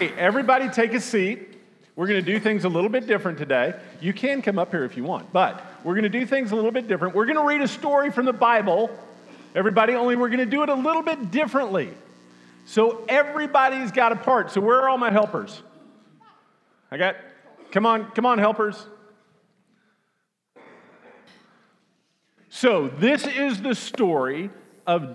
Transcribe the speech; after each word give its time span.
Hey, 0.00 0.14
everybody 0.16 0.70
take 0.70 0.94
a 0.94 1.00
seat. 1.00 1.60
We're 1.94 2.06
going 2.06 2.24
to 2.24 2.32
do 2.32 2.40
things 2.40 2.64
a 2.64 2.70
little 2.70 2.88
bit 2.88 3.06
different 3.06 3.36
today. 3.36 3.74
You 4.00 4.14
can 4.14 4.40
come 4.40 4.58
up 4.58 4.70
here 4.70 4.82
if 4.84 4.96
you 4.96 5.04
want, 5.04 5.30
but 5.30 5.62
we're 5.84 5.92
going 5.92 6.04
to 6.04 6.08
do 6.08 6.24
things 6.24 6.52
a 6.52 6.56
little 6.56 6.70
bit 6.70 6.88
different. 6.88 7.14
We're 7.14 7.26
going 7.26 7.36
to 7.36 7.44
read 7.44 7.60
a 7.60 7.68
story 7.68 8.10
from 8.10 8.24
the 8.24 8.32
Bible. 8.32 8.88
Everybody, 9.54 9.92
only 9.92 10.16
we're 10.16 10.30
going 10.30 10.38
to 10.38 10.46
do 10.46 10.62
it 10.62 10.70
a 10.70 10.74
little 10.74 11.02
bit 11.02 11.30
differently. 11.30 11.92
So 12.64 13.04
everybody's 13.10 13.92
got 13.92 14.12
a 14.12 14.16
part. 14.16 14.50
So 14.50 14.62
where 14.62 14.80
are 14.80 14.88
all 14.88 14.96
my 14.96 15.10
helpers? 15.10 15.62
I 16.90 16.96
got, 16.96 17.16
come 17.70 17.84
on, 17.84 18.10
come 18.12 18.24
on, 18.24 18.38
helpers. 18.38 18.86
So 22.48 22.88
this 22.88 23.26
is 23.26 23.60
the 23.60 23.74
story 23.74 24.48
of, 24.86 25.14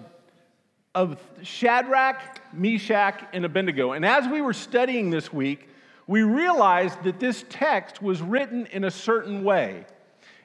of 0.96 1.22
Shadrach, 1.44 2.42
Meshach, 2.54 3.22
and 3.34 3.46
Abednego. 3.46 3.92
And 3.92 4.06
as 4.06 4.28
we 4.28 4.42
were 4.42 4.54
studying 4.54 5.10
this 5.10 5.32
week, 5.32 5.70
we 6.08 6.24
realized 6.24 7.04
that 7.04 7.20
this 7.20 7.44
text 7.50 8.02
was 8.02 8.22
written 8.22 8.66
in 8.68 8.86
a 8.86 8.92
certain 8.92 9.44
way. 9.44 9.86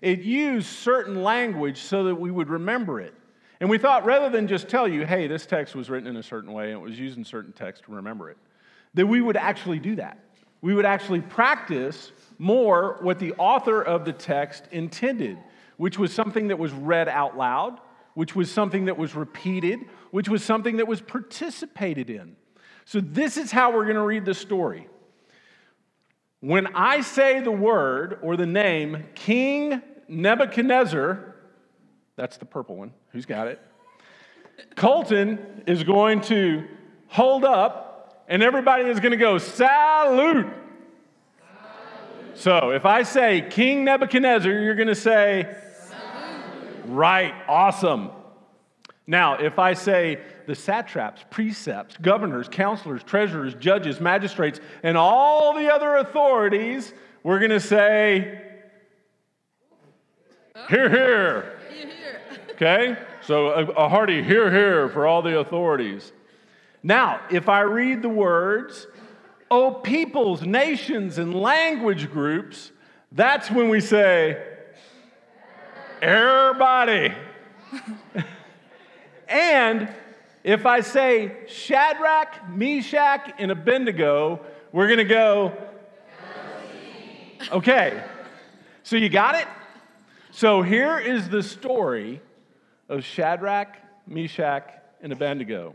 It 0.03 0.21
used 0.21 0.67
certain 0.67 1.23
language 1.23 1.79
so 1.79 2.05
that 2.05 2.15
we 2.15 2.31
would 2.31 2.49
remember 2.49 3.01
it. 3.01 3.15
And 3.61 3.71
we 3.71 3.79
thought 3.79 4.05
rather 4.05 4.29
than 4.29 4.49
just 4.49 4.69
tell 4.69 4.89
you, 4.89 5.07
hey, 5.07 5.27
this 5.27 5.47
text 5.47 5.75
was 5.75 5.89
written 5.89 6.09
in 6.09 6.17
a 6.17 6.23
certain 6.23 6.53
way 6.53 6.73
and 6.73 6.81
it 6.81 6.85
was 6.85 6.99
used 6.99 7.19
in 7.19 7.25
certain 7.25 7.53
text 7.53 7.85
to 7.85 7.93
remember 7.93 8.31
it, 8.31 8.39
that 8.95 9.07
we 9.07 9.21
would 9.21 9.37
actually 9.37 9.79
do 9.79 9.97
that. 9.97 10.19
We 10.63 10.75
would 10.75 10.87
actually 10.87 11.21
practice 11.21 12.11
more 12.39 12.97
what 13.03 13.19
the 13.19 13.35
author 13.35 13.83
of 13.83 14.05
the 14.05 14.13
text 14.13 14.65
intended, 14.73 15.39
which 15.77 15.99
was 15.99 16.13
something 16.13 16.49
that 16.49 16.59
was 16.59 16.73
read 16.73 17.09
out 17.09 17.37
loud, 17.37 17.81
which 18.21 18.37
was 18.37 18.53
something 18.53 18.85
that 18.85 18.99
was 18.99 19.15
repeated, 19.15 19.81
which 20.11 20.29
was 20.29 20.45
something 20.45 20.77
that 20.77 20.87
was 20.87 21.01
participated 21.01 22.11
in. 22.11 22.37
So, 22.85 23.01
this 23.01 23.39
is 23.39 23.51
how 23.51 23.73
we're 23.73 23.85
going 23.85 23.97
to 23.97 24.03
read 24.03 24.27
the 24.27 24.35
story. 24.35 24.89
When 26.41 26.67
I 26.75 27.01
say 27.01 27.41
the 27.41 27.51
word 27.51 28.19
or 28.21 28.37
the 28.37 28.45
name 28.45 29.07
King 29.15 29.81
Nebuchadnezzar, 30.07 31.35
that's 32.17 32.37
the 32.37 32.45
purple 32.45 32.77
one. 32.77 32.93
Who's 33.13 33.25
got 33.25 33.49
it? 33.49 33.59
Colton 34.77 35.63
is 35.67 35.83
going 35.83 36.21
to 36.25 36.69
hold 37.07 37.47
up, 37.47 38.27
and 38.29 38.43
everybody 38.43 38.85
is 38.85 39.01
going 39.01 39.13
to 39.13 39.17
go, 39.17 39.39
Salute. 39.39 40.47
So 42.35 42.73
if 42.73 42.85
I 42.85 43.03
say 43.03 43.47
King 43.49 43.83
Nebuchadnezzar, 43.83 44.53
you're 44.53 44.75
going 44.75 44.89
to 44.89 44.95
say. 44.95 45.57
Right, 46.91 47.33
awesome. 47.47 48.11
Now, 49.07 49.35
if 49.35 49.61
I 49.61 49.75
say 49.75 50.19
the 50.47 50.57
satraps, 50.57 51.25
prefects, 51.31 51.97
governors, 51.97 52.49
counselors, 52.49 53.05
treasurers, 53.05 53.55
judges, 53.55 54.01
magistrates, 54.01 54.61
and 54.83 54.97
all 54.97 55.55
the 55.55 55.73
other 55.73 55.97
authorities, 55.97 56.93
we're 57.23 57.39
going 57.39 57.53
to 57.53 57.61
say, 57.61 58.43
Hear, 60.69 60.91
hear. 60.91 61.59
Okay? 62.53 62.97
So 63.23 63.51
a, 63.51 63.65
a 63.67 63.89
hearty 63.89 64.23
hear, 64.23 64.51
hear 64.51 64.89
for 64.89 65.07
all 65.07 65.23
the 65.23 65.39
authorities. 65.39 66.13
Now, 66.83 67.21
if 67.31 67.49
I 67.49 67.61
read 67.61 68.03
the 68.03 68.09
words, 68.09 68.89
oh, 69.49 69.71
peoples, 69.71 70.43
nations, 70.43 71.19
and 71.19 71.35
language 71.35 72.11
groups, 72.11 72.73
that's 73.13 73.49
when 73.49 73.69
we 73.69 73.81
say, 73.81 74.50
everybody. 76.03 77.13
and 79.29 79.89
if 80.43 80.65
I 80.65 80.81
say 80.81 81.37
Shadrach, 81.47 82.49
Meshach, 82.49 83.35
and 83.39 83.51
Abednego, 83.51 84.41
we're 84.73 84.87
going 84.87 84.99
to 84.99 85.05
go, 85.05 85.53
okay. 87.53 88.03
So 88.83 88.97
you 88.97 89.09
got 89.09 89.35
it? 89.35 89.47
So 90.31 90.63
here 90.63 90.99
is 90.99 91.29
the 91.29 91.43
story 91.43 92.21
of 92.89 93.05
Shadrach, 93.05 93.77
Meshach, 94.07 94.71
and 95.03 95.13
Abednego. 95.13 95.75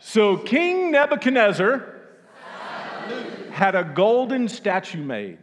so 0.00 0.36
King 0.36 0.90
Nebuchadnezzar 0.90 1.92
had 3.50 3.74
a 3.74 3.84
golden 3.84 4.48
statue 4.48 5.02
made. 5.02 5.38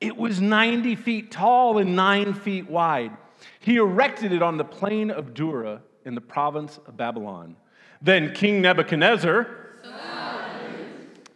It 0.00 0.16
was 0.16 0.40
90 0.40 0.94
feet 0.96 1.30
tall 1.30 1.78
and 1.78 1.96
9 1.96 2.34
feet 2.34 2.68
wide. 2.68 3.16
He 3.60 3.76
erected 3.76 4.32
it 4.32 4.42
on 4.42 4.56
the 4.56 4.64
plain 4.64 5.10
of 5.10 5.34
Dura 5.34 5.80
in 6.04 6.14
the 6.14 6.20
province 6.20 6.78
of 6.86 6.96
Babylon. 6.96 7.56
Then 8.02 8.32
King 8.32 8.60
Nebuchadnezzar 8.60 9.48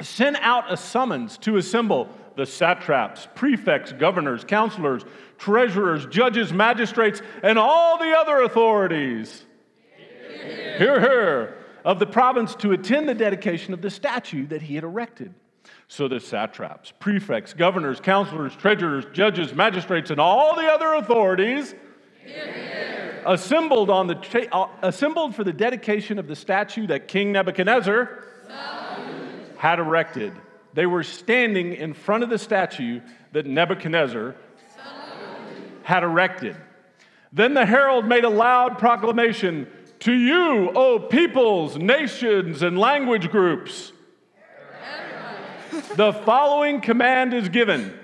sent 0.00 0.36
out 0.36 0.72
a 0.72 0.76
summons 0.76 1.38
to 1.38 1.56
assemble 1.56 2.08
the 2.36 2.46
satraps, 2.46 3.28
prefects, 3.34 3.92
governors, 3.92 4.44
counselors, 4.44 5.04
treasurers, 5.36 6.06
judges, 6.06 6.52
magistrates, 6.52 7.20
and 7.42 7.58
all 7.58 7.98
the 7.98 8.16
other 8.16 8.42
authorities. 8.42 9.44
Hear, 10.78 10.78
hear. 10.78 11.00
hear, 11.00 11.58
Of 11.84 11.98
the 11.98 12.06
province 12.06 12.54
to 12.56 12.72
attend 12.72 13.08
the 13.08 13.14
dedication 13.14 13.74
of 13.74 13.82
the 13.82 13.90
statue 13.90 14.46
that 14.46 14.62
he 14.62 14.74
had 14.74 14.84
erected. 14.84 15.34
So 15.90 16.06
the 16.06 16.20
satraps, 16.20 16.92
prefects, 17.00 17.52
governors, 17.52 17.98
counselors, 17.98 18.54
treasurers, 18.54 19.06
judges, 19.12 19.52
magistrates, 19.52 20.12
and 20.12 20.20
all 20.20 20.54
the 20.54 20.68
other 20.68 20.94
authorities 20.94 21.74
assembled, 23.26 23.90
on 23.90 24.06
the 24.06 24.48
uh, 24.52 24.68
assembled 24.82 25.34
for 25.34 25.42
the 25.42 25.52
dedication 25.52 26.20
of 26.20 26.28
the 26.28 26.36
statue 26.36 26.86
that 26.86 27.08
King 27.08 27.32
Nebuchadnezzar 27.32 28.24
had 29.56 29.80
erected. 29.80 30.32
They 30.74 30.86
were 30.86 31.02
standing 31.02 31.72
in 31.72 31.92
front 31.92 32.22
of 32.22 32.30
the 32.30 32.38
statue 32.38 33.00
that 33.32 33.46
Nebuchadnezzar 33.46 34.36
had 35.82 36.04
erected. 36.04 36.56
Then 37.32 37.52
the 37.54 37.66
herald 37.66 38.06
made 38.06 38.22
a 38.22 38.30
loud 38.30 38.78
proclamation 38.78 39.66
To 40.00 40.12
you, 40.12 40.70
O 40.70 41.00
peoples, 41.00 41.76
nations, 41.76 42.62
and 42.62 42.78
language 42.78 43.28
groups, 43.28 43.92
the 45.96 46.12
following 46.24 46.80
command 46.80 47.34
is 47.34 47.48
given. 47.48 47.96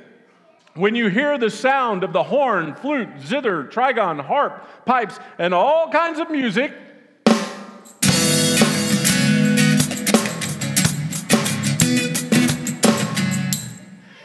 When 0.74 0.94
you 0.94 1.08
hear 1.08 1.38
the 1.38 1.50
sound 1.50 2.04
of 2.04 2.12
the 2.12 2.22
horn, 2.22 2.74
flute, 2.74 3.08
zither, 3.20 3.64
trigon, 3.64 4.20
harp, 4.20 4.84
pipes, 4.84 5.18
and 5.38 5.54
all 5.54 5.90
kinds 5.90 6.18
of 6.18 6.30
music, 6.30 6.72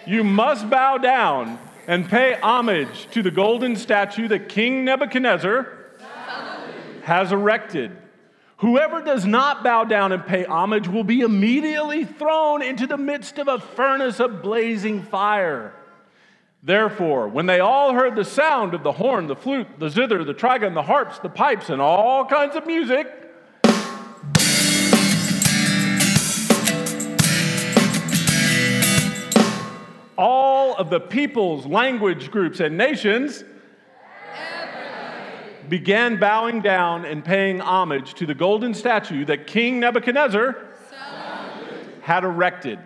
you 0.05 0.25
must 0.25 0.69
bow 0.69 0.97
down 0.97 1.57
and 1.87 2.07
pay 2.07 2.37
homage 2.41 3.07
to 3.11 3.23
the 3.23 3.31
golden 3.31 3.75
statue 3.75 4.27
that 4.27 4.49
King 4.49 4.83
Nebuchadnezzar 4.83 5.77
has 7.03 7.31
erected. 7.31 7.97
Whoever 8.61 9.01
does 9.01 9.25
not 9.25 9.63
bow 9.63 9.85
down 9.85 10.11
and 10.11 10.23
pay 10.23 10.45
homage 10.45 10.87
will 10.87 11.03
be 11.03 11.21
immediately 11.21 12.05
thrown 12.05 12.61
into 12.61 12.85
the 12.85 12.95
midst 12.95 13.39
of 13.39 13.47
a 13.47 13.57
furnace 13.57 14.19
of 14.19 14.43
blazing 14.43 15.01
fire. 15.01 15.73
Therefore, 16.61 17.27
when 17.27 17.47
they 17.47 17.59
all 17.59 17.91
heard 17.91 18.15
the 18.15 18.23
sound 18.23 18.75
of 18.75 18.83
the 18.83 18.91
horn, 18.91 19.25
the 19.25 19.35
flute, 19.35 19.65
the 19.79 19.89
zither, 19.89 20.23
the 20.23 20.35
trigon, 20.35 20.75
the 20.75 20.83
harps, 20.83 21.17
the 21.17 21.27
pipes, 21.27 21.71
and 21.71 21.81
all 21.81 22.23
kinds 22.23 22.55
of 22.55 22.67
music, 22.67 23.07
all 30.19 30.75
of 30.75 30.91
the 30.91 30.99
peoples, 30.99 31.65
language 31.65 32.29
groups, 32.29 32.59
and 32.59 32.77
nations 32.77 33.43
began 35.71 36.17
bowing 36.17 36.59
down 36.59 37.05
and 37.05 37.23
paying 37.23 37.61
homage 37.61 38.13
to 38.13 38.25
the 38.25 38.35
golden 38.35 38.73
statue 38.73 39.23
that 39.23 39.47
King 39.47 39.79
Nebuchadnezzar 39.79 40.67
had 42.01 42.25
erected. 42.25 42.77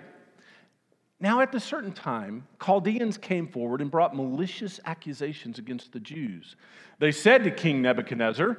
Now, 1.20 1.42
at 1.42 1.56
a 1.56 1.60
certain 1.60 1.94
time, 1.94 2.48
Chaldeans 2.64 3.18
came 3.18 3.48
forward 3.48 3.82
and 3.82 3.90
brought 3.90 4.16
malicious 4.16 4.80
accusations 4.86 5.58
against 5.58 5.94
the 5.94 6.00
Jews. 6.00 6.58
They 7.00 7.12
said 7.12 7.44
to 7.46 7.52
King 7.52 7.82
Nebuchadnezzar, 7.82 8.56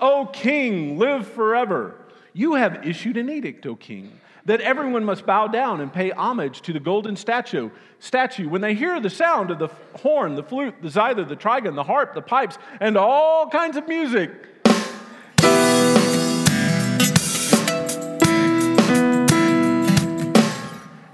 O 0.00 0.26
king, 0.32 0.98
live 0.98 1.28
forever. 1.28 2.01
You 2.32 2.54
have 2.54 2.86
issued 2.86 3.16
an 3.16 3.28
edict, 3.28 3.66
O 3.66 3.76
king 3.76 4.20
that 4.44 4.60
everyone 4.60 5.04
must 5.04 5.24
bow 5.24 5.46
down 5.46 5.80
and 5.80 5.92
pay 5.92 6.10
homage 6.10 6.62
to 6.62 6.72
the 6.72 6.80
golden 6.80 7.14
statue. 7.14 7.70
Statue 8.00 8.48
when 8.48 8.60
they 8.60 8.74
hear 8.74 8.98
the 9.00 9.10
sound 9.10 9.50
of 9.50 9.58
the 9.58 9.68
horn, 10.00 10.34
the 10.34 10.42
flute, 10.42 10.74
the 10.82 10.90
zither, 10.90 11.24
the 11.24 11.36
trigon, 11.36 11.74
the 11.74 11.84
harp, 11.84 12.14
the 12.14 12.22
pipes, 12.22 12.58
and 12.80 12.96
all 12.96 13.48
kinds 13.48 13.76
of 13.76 13.86
music. 13.86 14.30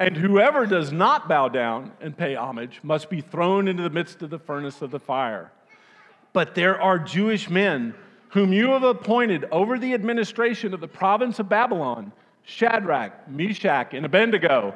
And 0.00 0.16
whoever 0.16 0.64
does 0.64 0.92
not 0.92 1.28
bow 1.28 1.48
down 1.48 1.92
and 2.00 2.16
pay 2.16 2.34
homage 2.34 2.80
must 2.82 3.10
be 3.10 3.20
thrown 3.20 3.68
into 3.68 3.82
the 3.82 3.90
midst 3.90 4.22
of 4.22 4.30
the 4.30 4.38
furnace 4.38 4.80
of 4.80 4.90
the 4.90 5.00
fire. 5.00 5.52
But 6.32 6.54
there 6.54 6.80
are 6.80 6.98
Jewish 6.98 7.50
men 7.50 7.94
whom 8.28 8.52
you 8.52 8.70
have 8.70 8.82
appointed 8.82 9.46
over 9.50 9.78
the 9.78 9.94
administration 9.94 10.74
of 10.74 10.80
the 10.80 10.88
province 10.88 11.38
of 11.38 11.48
Babylon, 11.48 12.12
Shadrach, 12.42 13.28
Meshach, 13.28 13.94
and 13.94 14.04
Abednego. 14.04 14.74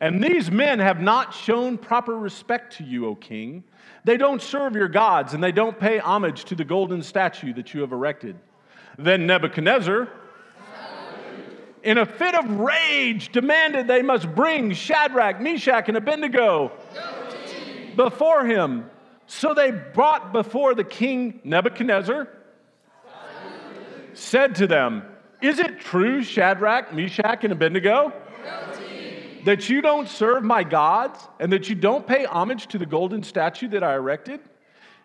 And 0.00 0.22
these 0.22 0.50
men 0.50 0.78
have 0.78 1.00
not 1.00 1.34
shown 1.34 1.76
proper 1.76 2.16
respect 2.18 2.76
to 2.78 2.84
you, 2.84 3.06
O 3.06 3.14
king. 3.14 3.62
They 4.04 4.16
don't 4.16 4.40
serve 4.40 4.74
your 4.74 4.88
gods, 4.88 5.34
and 5.34 5.44
they 5.44 5.52
don't 5.52 5.78
pay 5.78 5.98
homage 5.98 6.44
to 6.44 6.54
the 6.54 6.64
golden 6.64 7.02
statue 7.02 7.52
that 7.54 7.74
you 7.74 7.82
have 7.82 7.92
erected. 7.92 8.36
Then 8.96 9.26
Nebuchadnezzar, 9.26 10.08
in 11.82 11.98
a 11.98 12.06
fit 12.06 12.34
of 12.34 12.50
rage, 12.60 13.32
demanded 13.32 13.86
they 13.86 14.02
must 14.02 14.34
bring 14.34 14.72
Shadrach, 14.72 15.40
Meshach, 15.40 15.88
and 15.88 15.96
Abednego 15.96 16.72
before 17.96 18.46
him. 18.46 18.88
So 19.30 19.54
they 19.54 19.70
brought 19.70 20.32
before 20.32 20.74
the 20.74 20.82
king 20.82 21.38
Nebuchadnezzar, 21.44 22.26
said 24.12 24.56
to 24.56 24.66
them, 24.66 25.04
Is 25.40 25.60
it 25.60 25.78
true, 25.78 26.24
Shadrach, 26.24 26.92
Meshach, 26.92 27.44
and 27.44 27.52
Abednego? 27.52 28.12
that 29.44 29.70
you 29.70 29.80
don't 29.80 30.08
serve 30.08 30.42
my 30.42 30.64
gods 30.64 31.28
and 31.38 31.52
that 31.52 31.68
you 31.68 31.76
don't 31.76 32.06
pay 32.06 32.24
homage 32.24 32.66
to 32.66 32.78
the 32.78 32.84
golden 32.84 33.22
statue 33.22 33.68
that 33.68 33.84
I 33.84 33.94
erected? 33.94 34.40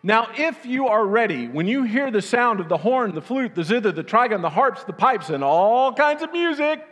Now, 0.02 0.28
if 0.36 0.66
you 0.66 0.88
are 0.88 1.06
ready, 1.06 1.46
when 1.46 1.68
you 1.68 1.84
hear 1.84 2.10
the 2.10 2.20
sound 2.20 2.58
of 2.58 2.68
the 2.68 2.76
horn, 2.78 3.14
the 3.14 3.22
flute, 3.22 3.54
the 3.54 3.62
zither, 3.62 3.92
the 3.92 4.04
trigon, 4.04 4.42
the 4.42 4.50
harps, 4.50 4.82
the 4.82 4.92
pipes, 4.92 5.30
and 5.30 5.44
all 5.44 5.92
kinds 5.92 6.22
of 6.22 6.32
music, 6.32 6.84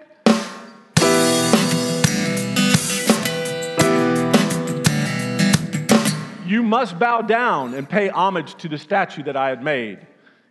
you 6.54 6.62
must 6.62 7.00
bow 7.00 7.20
down 7.20 7.74
and 7.74 7.88
pay 7.88 8.08
homage 8.08 8.54
to 8.54 8.68
the 8.68 8.78
statue 8.78 9.24
that 9.24 9.36
I 9.36 9.48
had 9.48 9.60
made. 9.60 9.98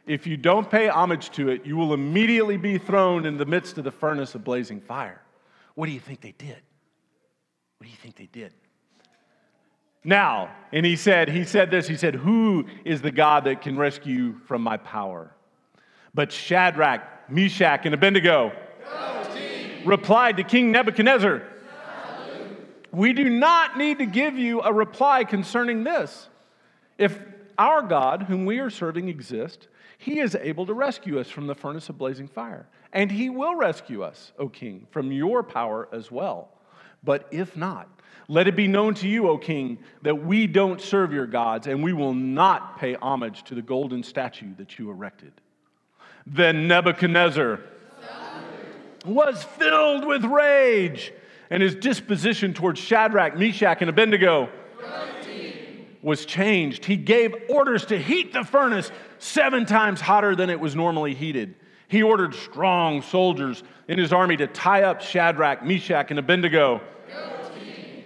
If 0.05 0.27
you 0.27 0.35
don't 0.35 0.69
pay 0.69 0.89
homage 0.89 1.29
to 1.31 1.47
it, 1.47 1.65
you 1.65 1.77
will 1.77 1.93
immediately 1.93 2.57
be 2.57 2.77
thrown 2.77 3.25
in 3.25 3.37
the 3.37 3.45
midst 3.45 3.77
of 3.77 3.85
the 3.85 3.91
furnace 3.91 4.35
of 4.35 4.43
blazing 4.43 4.81
fire. 4.81 5.21
What 5.75 5.85
do 5.85 5.93
you 5.93 6.01
think 6.01 6.19
they 6.19 6.33
did? 6.33 6.57
What 7.77 7.85
do 7.85 7.89
you 7.89 7.95
think 7.95 8.17
they 8.17 8.25
did? 8.25 8.51
Now, 10.03 10.53
and 10.73 10.85
he 10.85 10.97
said, 10.97 11.29
he 11.29 11.45
said 11.45 11.71
this, 11.71 11.87
he 11.87 11.95
said, 11.95 12.15
Who 12.15 12.65
is 12.83 13.01
the 13.01 13.11
God 13.11 13.45
that 13.45 13.61
can 13.61 13.77
rescue 13.77 14.13
you 14.13 14.41
from 14.45 14.61
my 14.61 14.75
power? 14.75 15.33
But 16.13 16.33
Shadrach, 16.33 17.29
Meshach, 17.29 17.85
and 17.85 17.93
Abednego 17.93 18.51
replied 19.85 20.35
to 20.35 20.43
King 20.43 20.69
Nebuchadnezzar, 20.73 21.43
We 22.93 23.11
do 23.13 23.27
not 23.27 23.75
need 23.75 23.97
to 23.97 24.05
give 24.05 24.37
you 24.37 24.61
a 24.61 24.71
reply 24.71 25.23
concerning 25.23 25.83
this. 25.83 26.29
If 26.99 27.19
our 27.57 27.81
God, 27.81 28.23
whom 28.23 28.45
we 28.45 28.59
are 28.59 28.69
serving, 28.69 29.09
exists, 29.09 29.67
he 29.97 30.19
is 30.19 30.35
able 30.35 30.67
to 30.67 30.75
rescue 30.75 31.19
us 31.19 31.27
from 31.27 31.47
the 31.47 31.55
furnace 31.55 31.89
of 31.89 31.97
blazing 31.97 32.27
fire. 32.27 32.67
And 32.91 33.11
he 33.11 33.31
will 33.31 33.55
rescue 33.55 34.03
us, 34.03 34.31
O 34.37 34.47
king, 34.47 34.85
from 34.91 35.11
your 35.11 35.41
power 35.41 35.89
as 35.91 36.11
well. 36.11 36.49
But 37.03 37.27
if 37.31 37.57
not, 37.57 37.89
let 38.27 38.47
it 38.47 38.55
be 38.55 38.67
known 38.67 38.93
to 38.95 39.07
you, 39.07 39.27
O 39.27 39.39
king, 39.39 39.79
that 40.03 40.23
we 40.23 40.45
don't 40.45 40.79
serve 40.79 41.11
your 41.11 41.25
gods, 41.25 41.65
and 41.65 41.83
we 41.83 41.93
will 41.93 42.13
not 42.13 42.77
pay 42.77 42.93
homage 42.93 43.43
to 43.45 43.55
the 43.55 43.61
golden 43.63 44.03
statue 44.03 44.53
that 44.57 44.77
you 44.77 44.91
erected. 44.91 45.33
Then 46.27 46.67
Nebuchadnezzar 46.67 47.59
was 49.05 49.43
filled 49.43 50.05
with 50.05 50.23
rage, 50.23 51.11
and 51.49 51.61
his 51.61 51.75
disposition 51.75 52.53
towards 52.53 52.79
Shadrach, 52.79 53.37
Meshach, 53.37 53.81
and 53.81 53.89
Abednego 53.89 54.49
was 56.01 56.25
changed. 56.25 56.85
He 56.85 56.97
gave 56.97 57.33
orders 57.49 57.85
to 57.87 57.97
heat 57.97 58.33
the 58.33 58.43
furnace 58.43 58.91
seven 59.19 59.65
times 59.65 60.01
hotter 60.01 60.35
than 60.35 60.49
it 60.49 60.59
was 60.59 60.75
normally 60.75 61.13
heated. 61.13 61.55
He 61.87 62.03
ordered 62.03 62.33
strong 62.33 63.01
soldiers 63.01 63.63
in 63.87 63.97
his 63.97 64.11
army 64.11 64.35
to 64.37 64.47
tie 64.47 64.83
up 64.83 65.01
Shadrach, 65.01 65.63
Meshach, 65.63 66.09
and 66.09 66.19
Abednego 66.19 66.81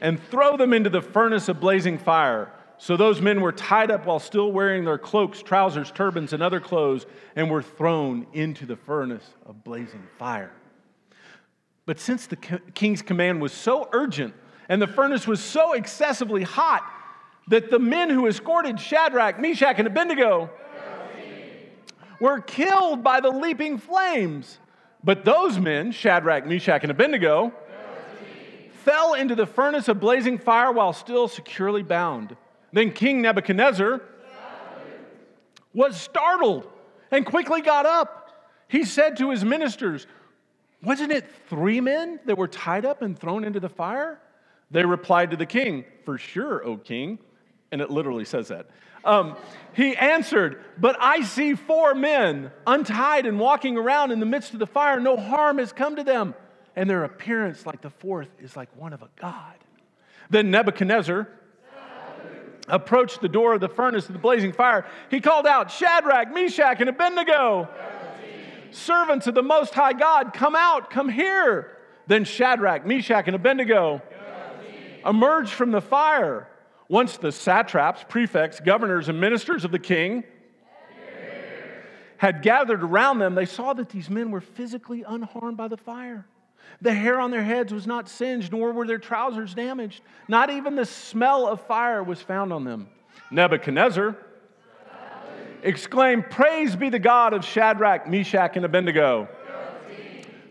and 0.01 0.21
throw 0.29 0.57
them 0.57 0.73
into 0.73 0.89
the 0.89 1.01
furnace 1.01 1.49
of 1.49 1.59
blazing 1.59 1.97
fire. 1.97 2.51
So 2.77 2.95
those 2.95 3.21
men 3.21 3.41
were 3.41 3.51
tied 3.51 3.89
up 3.89 4.05
while 4.05 4.19
still 4.19 4.51
wearing 4.51 4.85
their 4.85 4.99
cloaks, 4.99 5.41
trousers, 5.41 5.91
turbans, 5.91 6.33
and 6.33 6.43
other 6.43 6.59
clothes, 6.59 7.07
and 7.35 7.49
were 7.49 7.63
thrown 7.63 8.27
into 8.33 8.65
the 8.65 8.75
furnace 8.75 9.27
of 9.45 9.63
blazing 9.63 10.03
fire. 10.19 10.51
But 11.87 12.01
since 12.01 12.27
the 12.27 12.35
king's 12.35 13.01
command 13.01 13.41
was 13.41 13.53
so 13.53 13.89
urgent 13.93 14.35
and 14.67 14.81
the 14.81 14.87
furnace 14.87 15.25
was 15.25 15.41
so 15.41 15.71
excessively 15.71 16.43
hot 16.43 16.83
that 17.47 17.71
the 17.71 17.79
men 17.79 18.09
who 18.09 18.27
escorted 18.27 18.77
Shadrach, 18.77 19.39
Meshach, 19.39 19.79
and 19.79 19.87
Abednego 19.87 20.49
were 22.19 22.41
killed 22.41 23.05
by 23.05 23.21
the 23.21 23.29
leaping 23.29 23.77
flames. 23.77 24.59
But 25.01 25.23
those 25.23 25.57
men, 25.59 25.93
Shadrach, 25.93 26.45
Meshach, 26.45 26.83
and 26.83 26.91
Abednego, 26.91 27.53
fell 28.83 29.13
into 29.13 29.33
the 29.33 29.45
furnace 29.45 29.87
of 29.87 30.01
blazing 30.01 30.37
fire 30.37 30.73
while 30.73 30.91
still 30.91 31.29
securely 31.29 31.83
bound. 31.83 32.35
Then 32.73 32.91
King 32.91 33.21
Nebuchadnezzar 33.21 34.01
was 35.73 35.95
startled 35.95 36.67
and 37.11 37.25
quickly 37.25 37.61
got 37.61 37.85
up. 37.85 38.25
He 38.67 38.83
said 38.83 39.15
to 39.17 39.29
his 39.29 39.45
ministers, 39.45 40.05
Wasn't 40.83 41.11
it 41.11 41.25
three 41.49 41.81
men 41.81 42.19
that 42.25 42.37
were 42.37 42.47
tied 42.47 42.85
up 42.85 43.01
and 43.01 43.17
thrown 43.17 43.43
into 43.43 43.59
the 43.59 43.69
fire? 43.69 44.19
They 44.69 44.85
replied 44.85 45.31
to 45.31 45.37
the 45.37 45.45
king, 45.45 45.85
For 46.05 46.17
sure, 46.17 46.63
O 46.63 46.77
king. 46.77 47.19
And 47.71 47.81
it 47.81 47.89
literally 47.89 48.25
says 48.25 48.47
that. 48.49 48.67
Um, 49.03 49.35
he 49.73 49.95
answered, 49.95 50.63
But 50.77 50.97
I 50.99 51.21
see 51.23 51.55
four 51.55 51.95
men 51.95 52.51
untied 52.65 53.25
and 53.25 53.39
walking 53.39 53.77
around 53.77 54.11
in 54.11 54.19
the 54.19 54.25
midst 54.25 54.53
of 54.53 54.59
the 54.59 54.67
fire. 54.67 54.99
No 54.99 55.17
harm 55.17 55.57
has 55.57 55.73
come 55.73 55.95
to 55.95 56.03
them 56.03 56.35
and 56.77 56.87
their 56.87 57.03
appearance, 57.03 57.65
like 57.65 57.81
the 57.81 57.89
fourth, 57.89 58.29
is 58.39 58.55
like 58.55 58.69
one 58.75 58.93
of 58.93 59.01
a 59.01 59.09
god. 59.19 59.55
Then 60.29 60.51
Nebuchadnezzar 60.51 61.27
approached 62.67 63.19
the 63.19 63.27
door 63.27 63.55
of 63.55 63.61
the 63.61 63.67
furnace 63.67 64.05
of 64.07 64.13
the 64.13 64.19
blazing 64.19 64.53
fire. 64.53 64.85
He 65.09 65.19
called 65.19 65.47
out, 65.47 65.71
Shadrach, 65.71 66.31
Meshach, 66.31 66.79
and 66.79 66.89
Abednego, 66.89 67.67
servants 68.77 69.27
of 69.27 69.35
the 69.35 69.43
Most 69.43 69.73
High 69.73 69.93
God, 69.93 70.33
come 70.33 70.55
out, 70.55 70.89
come 70.89 71.09
here. 71.09 71.77
Then 72.07 72.23
Shadrach, 72.23 72.85
Meshach, 72.85 73.27
and 73.27 73.35
Abednego 73.35 74.01
emerged 75.05 75.51
from 75.51 75.71
the 75.71 75.81
fire. 75.81 76.47
Once 76.89 77.17
the 77.17 77.31
satraps, 77.31 78.05
prefects, 78.07 78.59
governors, 78.59 79.09
and 79.09 79.19
ministers 79.19 79.65
of 79.65 79.71
the 79.71 79.79
king 79.79 80.23
had 82.17 82.41
gathered 82.41 82.81
around 82.81 83.19
them, 83.19 83.35
they 83.35 83.45
saw 83.45 83.73
that 83.73 83.89
these 83.89 84.09
men 84.09 84.31
were 84.31 84.41
physically 84.41 85.03
unharmed 85.07 85.57
by 85.57 85.67
the 85.67 85.77
fire. 85.77 86.25
The 86.81 86.93
hair 86.93 87.19
on 87.19 87.31
their 87.31 87.43
heads 87.43 87.73
was 87.73 87.87
not 87.87 88.09
singed, 88.09 88.51
nor 88.51 88.71
were 88.71 88.87
their 88.87 88.97
trousers 88.97 89.53
damaged. 89.53 90.01
Not 90.27 90.49
even 90.49 90.75
the 90.75 90.85
smell 90.85 91.47
of 91.47 91.61
fire 91.61 92.03
was 92.03 92.21
found 92.21 92.51
on 92.53 92.63
them. 92.63 92.87
Nebuchadnezzar 93.31 94.15
exclaimed, 95.63 96.29
Praise 96.29 96.75
be 96.75 96.89
the 96.89 96.99
God 96.99 97.33
of 97.33 97.43
Shadrach, 97.43 98.07
Meshach, 98.07 98.55
and 98.55 98.65
Abednego, 98.65 99.27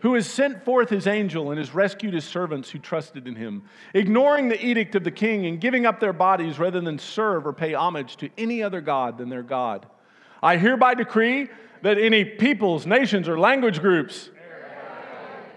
who 0.01 0.13
has 0.13 0.27
sent 0.27 0.63
forth 0.63 0.89
his 0.89 1.07
angel 1.07 1.49
and 1.49 1.57
has 1.57 1.73
rescued 1.73 2.13
his 2.13 2.25
servants 2.25 2.69
who 2.69 2.79
trusted 2.79 3.27
in 3.27 3.35
him, 3.35 3.63
ignoring 3.93 4.49
the 4.49 4.63
edict 4.63 4.95
of 4.95 5.03
the 5.03 5.11
king 5.11 5.45
and 5.45 5.59
giving 5.59 5.85
up 5.85 5.99
their 5.99 6.13
bodies 6.13 6.59
rather 6.59 6.79
than 6.81 6.99
serve 6.99 7.47
or 7.47 7.53
pay 7.53 7.73
homage 7.73 8.17
to 8.17 8.29
any 8.37 8.61
other 8.61 8.81
God 8.81 9.17
than 9.17 9.29
their 9.29 9.43
God. 9.43 9.87
I 10.41 10.57
hereby 10.57 10.93
decree 10.93 11.49
that 11.81 11.97
any 11.97 12.23
peoples, 12.25 12.85
nations, 12.85 13.27
or 13.27 13.39
language 13.39 13.79
groups 13.79 14.29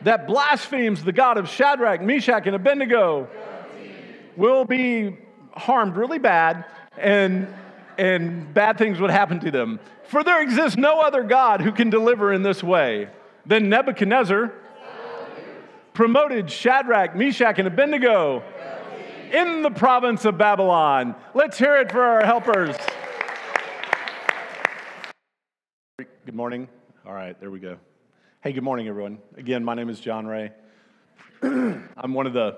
that 0.03 0.27
blasphemes 0.27 1.05
the 1.05 1.13
God 1.13 1.37
of 1.37 1.49
Shadrach, 1.49 2.01
Meshach, 2.01 2.47
and 2.47 2.57
Abednego 2.57 3.29
will 4.37 4.65
be 4.65 5.17
harmed 5.53 5.97
really 5.97 6.19
bad, 6.19 6.65
and, 6.97 7.47
and 8.01 8.55
bad 8.55 8.79
things 8.79 8.99
would 8.99 9.11
happen 9.11 9.39
to 9.41 9.51
them. 9.51 9.79
For 10.05 10.25
there 10.25 10.43
exists 10.43 10.79
no 10.79 11.01
other 11.01 11.23
God 11.23 11.61
who 11.61 11.71
can 11.71 11.91
deliver 11.91 12.33
in 12.33 12.43
this 12.43 12.63
way. 12.63 13.11
Then 13.45 13.69
Nebuchadnezzar 13.69 14.55
promoted 15.93 16.51
Shadrach, 16.51 17.15
Meshach, 17.15 17.59
and 17.59 17.69
Abednego 17.69 18.43
in 19.35 19.61
the 19.61 19.71
province 19.71 20.25
of 20.25 20.39
Babylon. 20.39 21.15
Let's 21.35 21.59
hear 21.59 21.77
it 21.77 21.93
for 21.93 22.03
our 22.03 22.25
helpers. 22.25 22.75
Good 25.99 26.35
morning. 26.35 26.69
All 27.05 27.13
right, 27.13 27.39
there 27.39 27.51
we 27.51 27.61
go. 27.61 27.77
Hey, 28.41 28.53
good 28.53 28.65
morning, 28.65 28.89
everyone. 28.89 29.19
Again, 29.37 29.63
my 29.63 29.75
name 29.75 29.91
is 29.91 30.01
John 30.01 30.27
Ray. 30.27 30.53
I'm 31.43 32.15
one 32.15 32.27
of 32.27 32.33
the 32.33 32.57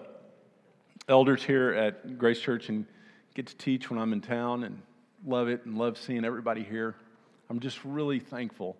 elders 1.08 1.42
here 1.42 1.72
at 1.72 2.16
Grace 2.16 2.38
Church 2.38 2.68
and 2.68 2.86
get 3.34 3.48
to 3.48 3.56
teach 3.56 3.90
when 3.90 3.98
I'm 3.98 4.12
in 4.12 4.20
town 4.20 4.62
and 4.62 4.80
love 5.24 5.48
it 5.48 5.64
and 5.64 5.78
love 5.78 5.98
seeing 5.98 6.24
everybody 6.24 6.62
here. 6.62 6.96
I'm 7.48 7.60
just 7.60 7.84
really 7.84 8.18
thankful 8.18 8.76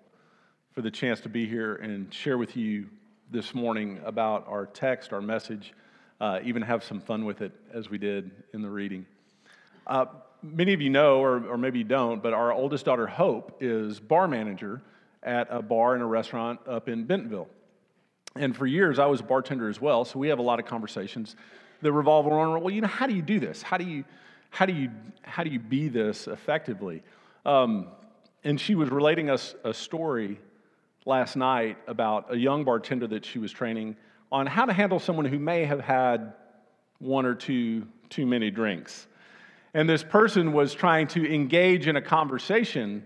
for 0.73 0.83
the 0.83 0.91
chance 0.91 1.21
to 1.21 1.29
be 1.29 1.47
here 1.47 1.77
and 1.77 2.13
share 2.13 2.39
with 2.39 2.57
you 2.57 2.87
this 3.31 3.55
morning 3.55 4.01
about 4.05 4.47
our 4.49 4.67
text, 4.67 5.13
our 5.13 5.21
message, 5.21 5.73
uh, 6.21 6.41
even 6.45 6.63
have 6.63 6.83
some 6.83 7.01
fun 7.01 7.25
with 7.25 7.43
it 7.43 7.53
as 7.73 7.91
we 7.91 7.99
did 7.99 8.31
in 8.53 8.63
the 8.63 8.71
reading. 8.71 9.07
Uh, 9.87 10.07
many 10.43 10.73
of 10.73 10.81
you 10.81 10.91
know, 10.91 11.19
or, 11.19 11.47
or 11.47 11.57
maybe 11.57 11.79
you 11.79 11.85
don't, 11.85 12.23
but 12.23 12.33
our 12.33 12.53
oldest 12.53 12.85
daughter, 12.85 13.07
Hope, 13.07 13.59
is 13.61 14.01
bar 14.01 14.27
manager 14.27 14.83
at 15.23 15.47
a 15.51 15.63
bar 15.63 15.95
and 15.95 16.03
a 16.03 16.07
restaurant 16.07 16.61
up 16.67 16.89
in 16.89 17.05
Bentonville. 17.05 17.49
And 18.35 18.57
for 18.57 18.67
years, 18.67 18.99
I 18.99 19.07
was 19.07 19.21
a 19.21 19.25
bartender 19.25 19.69
as 19.69 19.81
well, 19.81 20.05
so 20.05 20.19
we 20.19 20.29
have 20.29 20.39
a 20.39 20.43
lot 20.43 20.59
of 20.59 20.67
conversations 20.67 21.37
that 21.83 21.93
revolve 21.93 22.27
around, 22.27 22.63
well, 22.63 22.73
you 22.73 22.81
know, 22.81 22.89
how 22.89 23.07
do 23.07 23.15
you 23.15 23.23
do 23.23 23.39
this? 23.39 23.63
How 23.63 23.77
do 23.77 23.85
you, 23.85 24.05
how 24.53 24.67
do 24.67 24.75
you, 24.75 24.91
how 25.23 25.43
do 25.43 25.51
you 25.51 25.59
be 25.59 25.89
this 25.89 26.29
effectively? 26.29 27.03
Um, 27.47 27.89
and 28.45 28.61
she 28.61 28.75
was 28.75 28.91
relating 28.91 29.31
us 29.31 29.55
a 29.65 29.73
story 29.73 30.39
last 31.07 31.37
night 31.37 31.79
about 31.87 32.33
a 32.33 32.37
young 32.37 32.63
bartender 32.63 33.07
that 33.09 33.25
she 33.25 33.39
was 33.39 33.51
training 33.51 33.97
on 34.31 34.47
how 34.47 34.67
to 34.67 34.73
handle 34.73 35.01
someone 35.01 35.25
who 35.25 35.39
may 35.39 35.65
have 35.65 35.81
had 35.81 36.35
one 36.99 37.25
or 37.25 37.35
two 37.35 37.87
too 38.11 38.27
many 38.27 38.51
drinks. 38.51 39.07
And 39.73 39.89
this 39.89 40.05
person 40.05 40.53
was 40.53 40.75
trying 40.75 41.07
to 41.09 41.35
engage 41.35 41.89
in 41.89 41.97
a 41.97 42.03
conversation 42.03 43.05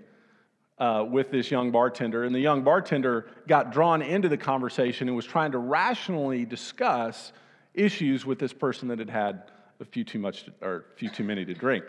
uh, 0.79 1.07
with 1.09 1.31
this 1.31 1.51
young 1.51 1.71
bartender, 1.71 2.25
and 2.25 2.35
the 2.35 2.41
young 2.41 2.65
bartender 2.65 3.29
got 3.47 3.73
drawn 3.73 4.03
into 4.03 4.29
the 4.29 4.37
conversation 4.37 5.07
and 5.07 5.17
was 5.17 5.25
trying 5.25 5.53
to 5.53 5.59
rationally 5.59 6.45
discuss 6.45 7.33
issues 7.73 8.27
with 8.27 8.41
this 8.41 8.53
person 8.53 8.89
that 8.89 8.99
had 8.99 9.09
had 9.09 9.53
a 9.81 9.85
few 9.85 10.05
too 10.05 10.19
much 10.19 10.45
to, 10.45 10.53
or 10.63 10.85
a 10.93 10.99
few 10.99 11.09
too 11.09 11.25
many 11.25 11.45
to 11.45 11.55
drink. 11.55 11.85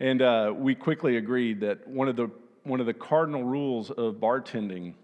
And 0.00 0.22
uh, 0.22 0.52
we 0.56 0.74
quickly 0.74 1.16
agreed 1.16 1.60
that 1.60 1.86
one 1.86 2.08
of 2.08 2.16
the 2.16 2.30
one 2.64 2.80
of 2.80 2.86
the 2.86 2.94
cardinal 2.94 3.44
rules 3.44 3.90
of 3.90 4.14
bartending 4.14 4.94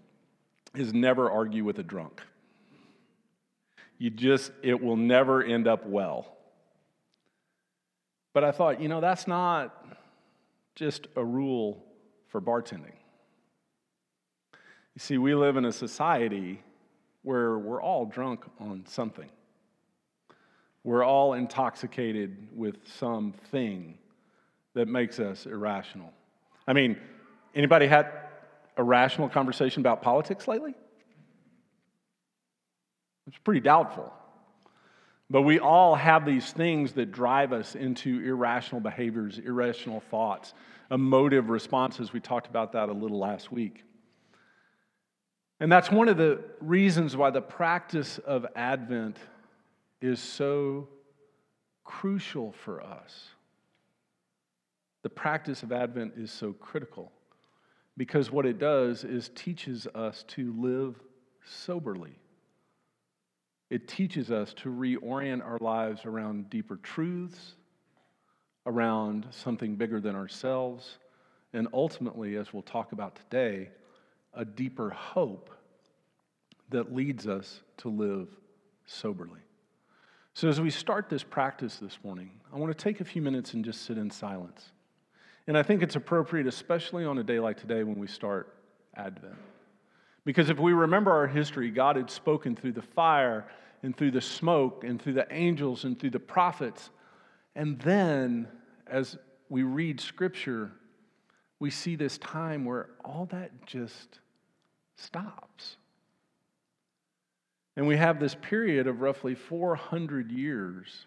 is 0.75 0.93
never 0.93 1.29
argue 1.29 1.63
with 1.63 1.77
a 1.79 1.83
drunk. 1.83 2.21
You 3.97 4.09
just 4.09 4.51
it 4.63 4.81
will 4.81 4.97
never 4.97 5.43
end 5.43 5.67
up 5.67 5.85
well. 5.85 6.35
But 8.33 8.43
I 8.43 8.51
thought, 8.51 8.81
you 8.81 8.87
know, 8.87 9.01
that's 9.01 9.27
not 9.27 9.85
just 10.75 11.07
a 11.15 11.23
rule 11.23 11.83
for 12.27 12.41
bartending. 12.41 12.95
You 14.95 14.99
see, 14.99 15.17
we 15.17 15.35
live 15.35 15.57
in 15.57 15.65
a 15.65 15.71
society 15.71 16.61
where 17.23 17.57
we're 17.57 17.81
all 17.81 18.05
drunk 18.05 18.45
on 18.59 18.85
something. 18.87 19.29
We're 20.83 21.03
all 21.03 21.33
intoxicated 21.33 22.35
with 22.55 22.75
something 22.97 23.97
that 24.73 24.87
makes 24.87 25.19
us 25.19 25.45
irrational. 25.45 26.11
I 26.67 26.73
mean, 26.73 26.97
anybody 27.53 27.87
had 27.87 28.11
a 28.77 28.83
rational 28.83 29.29
conversation 29.29 29.81
about 29.81 30.01
politics 30.01 30.47
lately? 30.47 30.73
It's 33.27 33.37
pretty 33.37 33.59
doubtful. 33.59 34.11
But 35.29 35.43
we 35.43 35.59
all 35.59 35.95
have 35.95 36.25
these 36.25 36.51
things 36.51 36.93
that 36.93 37.11
drive 37.11 37.53
us 37.53 37.75
into 37.75 38.19
irrational 38.19 38.81
behaviors, 38.81 39.39
irrational 39.39 40.01
thoughts, 40.11 40.53
emotive 40.89 41.49
responses. 41.49 42.11
We 42.11 42.19
talked 42.19 42.47
about 42.47 42.73
that 42.73 42.89
a 42.89 42.91
little 42.91 43.19
last 43.19 43.51
week. 43.51 43.83
And 45.61 45.71
that's 45.71 45.91
one 45.91 46.09
of 46.09 46.17
the 46.17 46.43
reasons 46.59 47.15
why 47.15 47.29
the 47.29 47.41
practice 47.41 48.17
of 48.17 48.45
Advent 48.55 49.17
is 50.01 50.19
so 50.19 50.87
crucial 51.83 52.51
for 52.51 52.81
us. 52.81 53.29
The 55.03 55.09
practice 55.09 55.63
of 55.63 55.71
Advent 55.71 56.13
is 56.17 56.31
so 56.31 56.53
critical 56.53 57.11
because 57.97 58.31
what 58.31 58.45
it 58.45 58.59
does 58.59 59.03
is 59.03 59.29
teaches 59.35 59.87
us 59.93 60.23
to 60.29 60.53
live 60.59 60.95
soberly. 61.45 62.17
It 63.69 63.87
teaches 63.87 64.31
us 64.31 64.53
to 64.55 64.69
reorient 64.69 65.43
our 65.45 65.57
lives 65.59 66.05
around 66.05 66.49
deeper 66.49 66.77
truths, 66.77 67.55
around 68.65 69.27
something 69.31 69.75
bigger 69.75 69.99
than 69.99 70.15
ourselves, 70.15 70.97
and 71.53 71.67
ultimately, 71.73 72.35
as 72.35 72.53
we'll 72.53 72.63
talk 72.63 72.91
about 72.91 73.15
today, 73.15 73.69
a 74.33 74.45
deeper 74.45 74.89
hope 74.89 75.49
that 76.69 76.93
leads 76.93 77.27
us 77.27 77.61
to 77.77 77.89
live 77.89 78.27
soberly. 78.85 79.41
So, 80.33 80.47
as 80.47 80.61
we 80.61 80.69
start 80.69 81.09
this 81.09 81.23
practice 81.23 81.77
this 81.77 81.97
morning, 82.03 82.31
I 82.53 82.57
want 82.57 82.75
to 82.75 82.83
take 82.83 83.01
a 83.01 83.05
few 83.05 83.21
minutes 83.21 83.53
and 83.53 83.65
just 83.65 83.85
sit 83.85 83.97
in 83.97 84.09
silence. 84.09 84.71
And 85.47 85.57
I 85.57 85.63
think 85.63 85.83
it's 85.83 85.95
appropriate, 85.95 86.47
especially 86.47 87.03
on 87.03 87.17
a 87.17 87.23
day 87.23 87.39
like 87.39 87.59
today 87.59 87.83
when 87.83 87.99
we 87.99 88.07
start 88.07 88.55
Advent. 88.95 89.35
Because 90.23 90.49
if 90.49 90.59
we 90.59 90.71
remember 90.71 91.11
our 91.11 91.27
history, 91.27 91.69
God 91.71 91.95
had 91.95 92.09
spoken 92.09 92.55
through 92.55 92.73
the 92.73 92.81
fire 92.81 93.45
and 93.83 93.95
through 93.95 94.11
the 94.11 94.21
smoke 94.21 94.83
and 94.83 95.01
through 95.01 95.13
the 95.13 95.27
angels 95.31 95.83
and 95.83 95.99
through 95.99 96.11
the 96.11 96.19
prophets. 96.19 96.91
And 97.55 97.79
then, 97.79 98.47
as 98.87 99.17
we 99.49 99.63
read 99.63 99.99
scripture, 99.99 100.71
we 101.59 101.71
see 101.71 101.95
this 101.95 102.17
time 102.19 102.63
where 102.63 102.89
all 103.03 103.25
that 103.31 103.65
just 103.65 104.19
stops. 104.95 105.77
And 107.75 107.87
we 107.87 107.97
have 107.97 108.19
this 108.19 108.35
period 108.35 108.87
of 108.87 109.01
roughly 109.01 109.33
400 109.33 110.31
years 110.31 111.05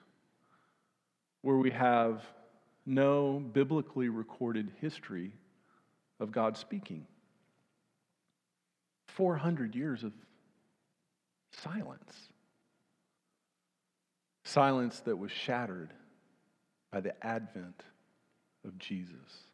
where 1.43 1.57
we 1.57 1.71
have 1.71 2.23
no 2.87 3.39
biblically 3.39 4.09
recorded 4.09 4.71
history 4.81 5.33
of 6.21 6.33
God 6.33 6.57
speaking. 6.57 7.07
400 9.09 9.75
years 9.75 10.05
of 10.05 10.13
silence. 11.53 12.15
Silence 14.45 15.01
that 15.01 15.17
was 15.17 15.31
shattered 15.31 15.93
by 16.91 17.01
the 17.01 17.15
advent 17.25 17.83
of 18.65 18.79
Jesus. 18.79 19.49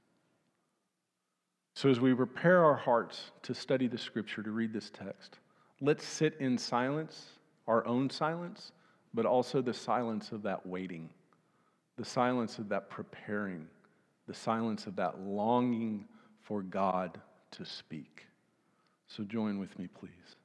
So, 1.75 1.89
as 1.89 1.99
we 1.99 2.15
prepare 2.15 2.65
our 2.65 2.77
hearts 2.77 3.33
to 3.43 3.55
study 3.55 3.89
the 3.89 3.99
scripture, 3.99 4.43
to 4.43 4.51
read 4.51 4.73
this 4.73 4.91
text, 4.91 5.40
let's 5.81 6.05
sit 6.05 6.37
in 6.41 6.59
silence, 6.59 7.27
our 7.67 7.87
own 7.87 8.11
silence, 8.11 8.73
but 9.15 9.27
also 9.27 9.61
the 9.61 9.75
silence 9.75 10.33
of 10.33 10.43
that 10.43 10.67
waiting, 10.67 11.11
the 11.97 12.05
silence 12.05 12.59
of 12.59 12.69
that 12.69 12.91
preparing, 12.91 13.67
the 14.27 14.35
silence 14.35 14.87
of 14.87 14.97
that 14.97 15.21
longing 15.21 16.05
for 16.43 16.63
God 16.63 17.21
to 17.53 17.65
speak. 17.65 18.27
So, 19.09 19.25
join 19.25 19.59
with 19.59 19.77
me, 19.79 19.89
please. 19.89 20.37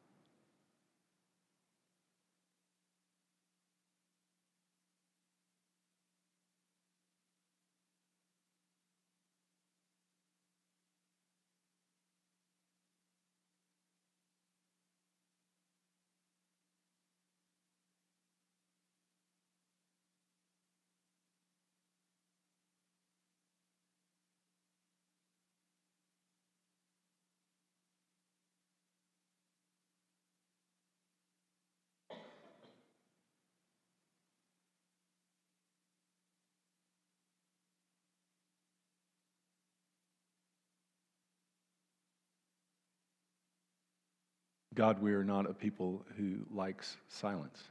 God, 44.75 45.01
we 45.01 45.13
are 45.13 45.23
not 45.23 45.49
a 45.49 45.53
people 45.53 46.05
who 46.17 46.39
likes 46.53 46.97
silence 47.07 47.63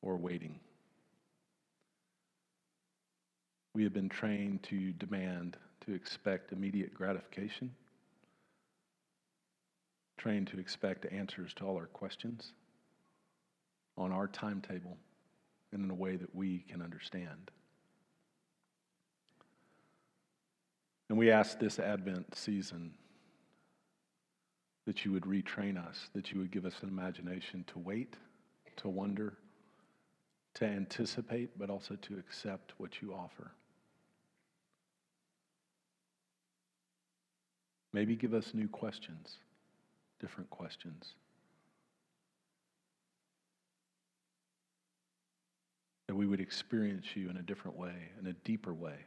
or 0.00 0.16
waiting. 0.16 0.58
We 3.74 3.84
have 3.84 3.92
been 3.92 4.08
trained 4.08 4.62
to 4.64 4.92
demand, 4.92 5.58
to 5.84 5.92
expect 5.92 6.52
immediate 6.52 6.94
gratification, 6.94 7.74
trained 10.16 10.46
to 10.48 10.58
expect 10.58 11.04
answers 11.12 11.52
to 11.54 11.64
all 11.64 11.76
our 11.76 11.86
questions 11.86 12.54
on 13.98 14.12
our 14.12 14.28
timetable 14.28 14.96
and 15.72 15.84
in 15.84 15.90
a 15.90 15.94
way 15.94 16.16
that 16.16 16.34
we 16.34 16.64
can 16.70 16.80
understand. 16.80 17.50
And 21.10 21.18
we 21.18 21.30
ask 21.30 21.58
this 21.58 21.78
Advent 21.78 22.34
season 22.34 22.94
that 24.86 25.04
you 25.04 25.12
would 25.12 25.24
retrain 25.24 25.76
us, 25.76 26.08
that 26.14 26.32
you 26.32 26.38
would 26.38 26.50
give 26.50 26.64
us 26.64 26.74
an 26.82 26.88
imagination 26.88 27.64
to 27.68 27.78
wait, 27.78 28.16
to 28.76 28.88
wonder, 28.88 29.34
to 30.54 30.64
anticipate, 30.64 31.58
but 31.58 31.70
also 31.70 31.96
to 31.96 32.18
accept 32.18 32.72
what 32.78 33.02
you 33.02 33.12
offer. 33.12 33.50
Maybe 37.92 38.14
give 38.14 38.34
us 38.34 38.52
new 38.54 38.68
questions, 38.68 39.36
different 40.20 40.50
questions. 40.50 41.14
That 46.06 46.14
we 46.14 46.26
would 46.26 46.40
experience 46.40 47.06
you 47.14 47.28
in 47.30 47.36
a 47.36 47.42
different 47.42 47.76
way, 47.76 48.10
in 48.20 48.26
a 48.28 48.32
deeper 48.32 48.72
way, 48.72 49.06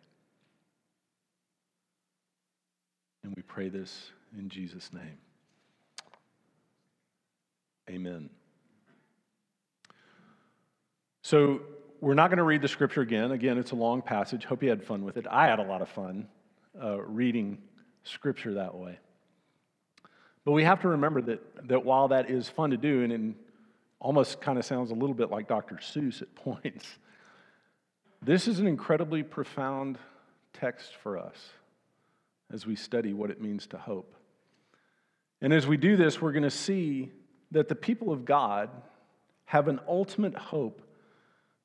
And 3.24 3.36
we 3.36 3.42
pray 3.44 3.70
this 3.70 4.12
in 4.38 4.50
Jesus' 4.50 4.92
name. 4.94 5.18
Amen. 7.90 8.30
So, 11.22 11.62
we're 12.02 12.14
not 12.14 12.30
going 12.30 12.38
to 12.38 12.44
read 12.44 12.62
the 12.62 12.68
scripture 12.68 13.02
again. 13.02 13.32
Again, 13.32 13.58
it's 13.58 13.72
a 13.72 13.76
long 13.76 14.02
passage. 14.02 14.46
Hope 14.46 14.64
you 14.64 14.70
had 14.70 14.84
fun 14.84 15.04
with 15.04 15.18
it. 15.18 15.26
I 15.30 15.48
had 15.48 15.60
a 15.60 15.64
lot 15.64 15.82
of 15.82 15.90
fun 15.90 16.28
uh, 16.82 17.02
reading 17.02 17.58
scripture 18.04 18.54
that 18.56 18.76
way. 18.76 19.00
But 20.46 20.54
we 20.54 20.64
have 20.64 20.82
to 20.82 20.88
remember 20.90 21.22
that, 21.24 21.68
that 21.68 21.84
while 21.84 22.08
that 22.10 22.30
is 22.30 22.48
fun 22.48 22.72
to 22.72 22.78
do, 22.78 23.04
and 23.04 23.12
it 23.12 23.36
almost 24.00 24.40
kind 24.40 24.58
of 24.58 24.66
sounds 24.66 24.92
a 24.92 24.94
little 24.94 25.14
bit 25.14 25.30
like 25.30 25.48
Dr. 25.48 25.76
Seuss 25.76 26.22
at 26.22 26.34
points, 26.36 26.88
this 28.22 28.48
is 28.48 28.60
an 28.60 28.68
incredibly 28.68 29.24
profound 29.24 29.98
text 30.54 30.96
for 30.96 31.18
us 31.18 31.50
as 32.52 32.66
we 32.66 32.76
study 32.76 33.14
what 33.14 33.30
it 33.30 33.42
means 33.42 33.68
to 33.68 33.78
hope. 33.78 34.16
And 35.42 35.54
as 35.54 35.68
we 35.68 35.78
do 35.78 35.96
this, 35.96 36.22
we're 36.22 36.32
going 36.32 36.44
to 36.44 36.50
see 36.50 37.12
that 37.52 37.68
the 37.68 37.76
people 37.76 38.12
of 38.12 38.26
God 38.26 38.70
have 39.46 39.68
an 39.68 39.80
ultimate 39.88 40.36
hope 40.36 40.82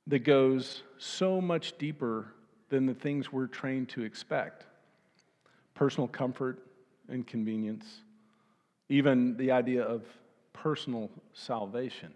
that 0.06 0.20
goes 0.20 0.82
so 0.98 1.40
much 1.40 1.76
deeper 1.78 2.32
than 2.70 2.86
the 2.86 2.94
things 2.94 3.32
we're 3.32 3.46
trained 3.46 3.88
to 3.90 4.02
expect 4.02 4.66
personal 5.74 6.06
comfort 6.06 6.60
and 7.08 7.26
convenience, 7.26 7.84
even 8.88 9.36
the 9.36 9.50
idea 9.50 9.82
of 9.82 10.02
personal 10.52 11.10
salvation. 11.32 12.14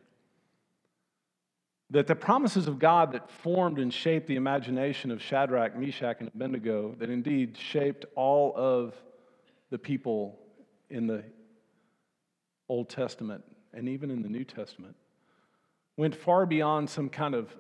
That 1.90 2.06
the 2.06 2.14
promises 2.14 2.68
of 2.68 2.78
God 2.78 3.12
that 3.12 3.30
formed 3.30 3.78
and 3.78 3.92
shaped 3.92 4.28
the 4.28 4.37
imagination 4.37 5.10
of 5.10 5.20
Shadrach, 5.20 5.76
Meshach, 5.76 6.18
and 6.20 6.28
Abednego, 6.28 6.94
that 6.98 7.10
indeed 7.10 7.56
shaped 7.58 8.04
all 8.14 8.52
of 8.54 8.94
the 9.70 9.78
people 9.78 10.38
in 10.88 11.06
the 11.06 11.25
Old 12.68 12.88
Testament 12.88 13.42
and 13.78 13.88
even 13.88 14.11
in 14.11 14.23
the 14.23 14.28
New 14.28 14.42
Testament, 14.42 14.97
went 15.97 16.14
far 16.14 16.44
beyond 16.47 16.90
some 16.90 17.08
kind 17.08 17.35
of 17.35 17.54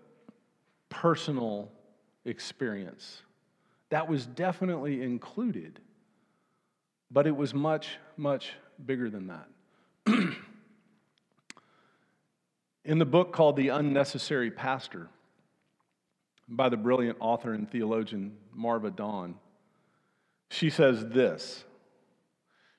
personal 0.88 1.70
experience. 2.24 3.22
That 3.90 4.08
was 4.08 4.26
definitely 4.26 5.00
included, 5.00 5.78
but 7.10 7.26
it 7.28 7.36
was 7.36 7.54
much, 7.54 7.98
much 8.16 8.52
bigger 8.84 9.08
than 9.08 9.28
that. 9.28 9.48
In 12.84 12.98
the 12.98 13.06
book 13.06 13.32
called 13.32 13.56
The 13.56 13.68
Unnecessary 13.68 14.50
Pastor 14.50 15.08
by 16.48 16.68
the 16.68 16.76
brilliant 16.76 17.18
author 17.20 17.52
and 17.52 17.70
theologian 17.70 18.36
Marva 18.52 18.90
Dawn, 18.90 19.36
she 20.50 20.70
says 20.70 21.06
this. 21.06 21.64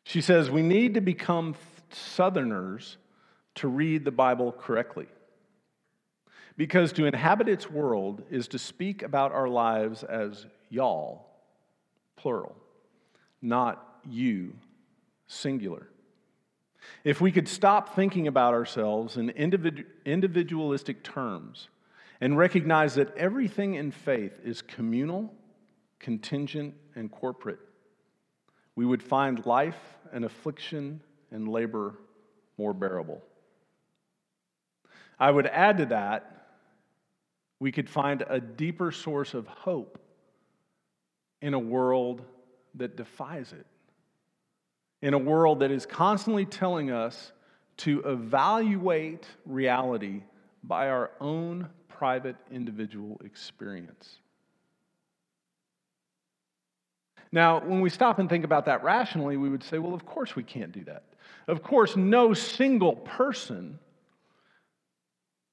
She 0.04 0.22
says, 0.22 0.50
We 0.50 0.64
need 0.64 0.96
to 0.96 1.02
become 1.02 1.56
Southerners 1.92 2.98
to 3.60 3.68
read 3.68 4.06
the 4.06 4.12
Bible 4.12 4.52
correctly. 4.52 5.08
Because 6.58 6.92
to 6.94 7.06
inhabit 7.06 7.48
its 7.48 7.70
world 7.70 8.24
is 8.30 8.48
to 8.50 8.60
speak 8.60 9.02
about 9.04 9.32
our 9.32 9.48
lives 9.48 10.04
as 10.04 10.46
y'all, 10.70 11.26
plural, 12.16 12.56
not 13.42 14.00
you, 14.10 14.54
singular. 15.28 15.88
If 17.04 17.22
we 17.22 17.32
could 17.32 17.48
stop 17.48 17.96
thinking 17.96 18.28
about 18.28 18.54
ourselves 18.54 19.18
in 19.18 19.30
individualistic 19.30 21.04
terms 21.04 21.70
and 22.22 22.38
recognize 22.38 22.96
that 22.96 23.16
everything 23.16 23.76
in 23.76 23.92
faith 23.92 24.40
is 24.44 24.62
communal, 24.62 25.34
contingent, 26.00 26.76
and 26.96 27.12
corporate, 27.12 27.60
we 28.76 28.86
would 28.86 29.04
find 29.04 29.46
life 29.46 29.98
and 30.12 30.24
affliction 30.26 31.02
and 31.32 31.48
labor 31.48 31.96
more 32.58 32.74
bearable. 32.74 33.22
I 35.20 35.30
would 35.30 35.48
add 35.48 35.78
to 35.78 35.86
that 35.88 36.40
we 37.60 37.72
could 37.72 37.90
find 37.90 38.24
a 38.28 38.40
deeper 38.40 38.92
source 38.92 39.34
of 39.34 39.48
hope 39.48 40.00
in 41.42 41.54
a 41.54 41.60
world 41.60 42.22
that 42.76 42.96
defies 42.96 43.54
it, 43.54 43.66
in 45.02 45.14
a 45.14 45.18
world 45.18 45.60
that 45.60 45.72
is 45.72 45.86
constantly 45.86 46.46
telling 46.46 46.92
us 46.92 47.34
to 47.78 48.02
evaluate 48.06 49.26
reality 49.46 50.24
by 50.64 50.90
our 50.90 51.12
own 51.20 51.68
private 51.88 52.36
individual 52.52 53.20
experience. 53.24 54.20
Now, 57.32 57.60
when 57.60 57.82
we 57.82 57.90
stop 57.90 58.20
and 58.20 58.30
think 58.30 58.44
about 58.44 58.66
that 58.66 58.84
rationally, 58.84 59.38
we 59.38 59.50
would 59.50 59.64
say, 59.64 59.78
well, 59.78 59.94
of 59.94 60.06
course 60.06 60.36
we 60.36 60.44
can't 60.44 60.72
do 60.72 60.84
that. 60.86 61.04
Of 61.48 61.62
course, 61.62 61.96
no 61.96 62.34
single 62.34 62.96
person 62.96 63.80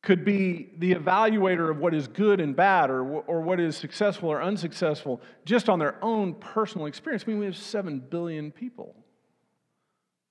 could 0.07 0.25
be 0.25 0.69
the 0.79 0.95
evaluator 0.95 1.69
of 1.69 1.79
what 1.79 1.93
is 1.93 2.07
good 2.07 2.39
and 2.41 2.55
bad 2.55 2.91
or, 2.91 3.03
or 3.03 3.41
what 3.41 3.59
is 3.59 3.77
successful 3.77 4.29
or 4.29 4.41
unsuccessful 4.41 5.21
just 5.45 5.69
on 5.69 5.81
their 5.81 5.97
own 6.01 6.33
personal 6.35 6.87
experience. 6.87 7.25
I 7.27 7.31
mean, 7.33 7.41
we 7.41 7.47
have 7.47 7.57
7 7.57 7.99
billion 7.99 8.53
people 8.53 8.95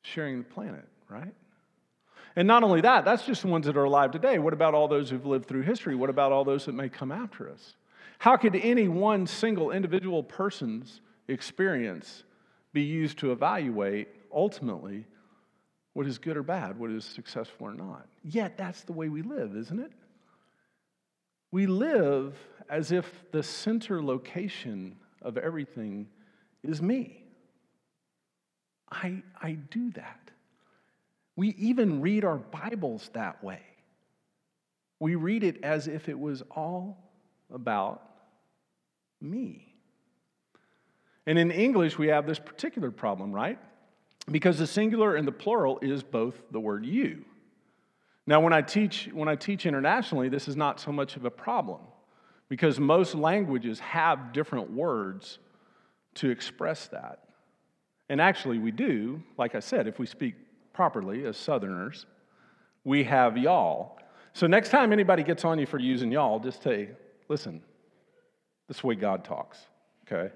sharing 0.02 0.38
the 0.38 0.46
planet, 0.46 0.88
right? 1.10 1.34
And 2.38 2.48
not 2.48 2.64
only 2.64 2.80
that, 2.80 3.04
that's 3.04 3.26
just 3.26 3.42
the 3.42 3.50
ones 3.50 3.66
that 3.66 3.76
are 3.76 3.84
alive 3.84 4.12
today. 4.12 4.40
What 4.40 4.54
about 4.54 4.74
all 4.74 4.88
those 4.88 5.10
who've 5.10 5.26
lived 5.26 5.46
through 5.46 5.64
history? 5.64 5.94
What 5.94 6.10
about 6.10 6.32
all 6.32 6.46
those 6.46 6.68
that 6.68 6.74
may 6.74 6.88
come 6.88 7.12
after 7.12 7.52
us? 7.52 7.76
How 8.20 8.38
could 8.38 8.56
any 8.56 8.88
one 8.88 9.28
single 9.28 9.72
individual 9.72 10.24
person's 10.24 11.02
experience 11.28 12.24
be 12.72 12.84
used 12.84 13.18
to 13.18 13.34
evaluate 13.34 14.08
ultimately 14.34 15.06
what 15.96 16.06
is 16.06 16.18
good 16.18 16.36
or 16.36 16.44
bad, 16.44 16.78
what 16.78 16.92
is 16.92 17.06
successful 17.06 17.68
or 17.68 17.74
not. 17.74 18.06
Yet 18.22 18.58
that's 18.58 18.82
the 18.82 18.92
way 18.92 19.08
we 19.08 19.22
live, 19.22 19.56
isn't 19.56 19.80
it? 19.80 19.94
We 21.52 21.68
live 21.68 22.38
as 22.70 22.92
if 22.92 23.24
the 23.32 23.42
center 23.42 24.04
location 24.04 24.98
of 25.22 25.38
everything 25.38 26.10
is 26.64 26.82
me. 26.82 27.24
I, 28.92 29.24
I 29.42 29.54
do 29.54 29.90
that. 29.92 30.32
We 31.38 31.56
even 31.58 32.02
read 32.02 32.26
our 32.26 32.40
Bibles 32.40 33.10
that 33.14 33.42
way. 33.42 33.62
We 35.00 35.16
read 35.16 35.46
it 35.46 35.64
as 35.64 35.88
if 35.88 36.10
it 36.10 36.20
was 36.20 36.44
all 36.52 36.98
about 37.54 38.04
me. 39.22 39.74
And 41.26 41.40
in 41.40 41.52
English, 41.52 41.98
we 41.98 42.08
have 42.08 42.28
this 42.28 42.40
particular 42.40 42.92
problem, 42.92 43.32
right? 43.32 43.60
Because 44.32 44.58
the 44.58 44.68
singular 44.68 45.16
and 45.16 45.28
the 45.28 45.32
plural 45.32 45.80
is 45.82 46.04
both 46.04 46.42
the 46.52 46.60
word 46.60 46.86
you. 46.86 47.26
Now, 48.28 48.40
when 48.40 48.54
I 48.54 48.62
teach, 48.62 49.10
when 49.14 49.28
I 49.28 49.36
teach 49.36 49.66
internationally, 49.66 50.30
this 50.30 50.48
is 50.48 50.56
not 50.56 50.80
so 50.80 50.92
much 50.92 51.16
of 51.16 51.26
a 51.26 51.30
problem 51.30 51.82
because 52.50 52.80
most 52.80 53.14
languages 53.14 53.80
have 53.80 54.34
different 54.34 54.72
words 54.72 55.40
to 56.16 56.30
express 56.30 56.88
that. 56.88 57.20
And 58.10 58.20
actually, 58.20 58.58
we 58.60 58.72
do, 58.72 59.22
like 59.38 59.56
I 59.56 59.60
said, 59.60 59.88
if 59.88 60.00
we 60.00 60.06
speak 60.06 60.36
properly 60.74 61.26
as 61.26 61.38
Southerners, 61.38 62.06
we 62.84 63.04
have 63.04 63.38
y'all. 63.38 64.00
So, 64.34 64.48
next 64.48 64.70
time 64.70 64.92
anybody 64.92 65.24
gets 65.24 65.46
on 65.46 65.60
you 65.60 65.66
for 65.66 65.80
using 65.80 66.12
y'all, 66.12 66.40
just 66.40 66.64
say, 66.64 66.90
listen, 67.30 67.62
this 68.68 68.78
is 68.78 68.82
the 68.82 68.88
way 68.88 68.96
God 68.96 69.24
talks, 69.24 69.60
okay? 70.06 70.34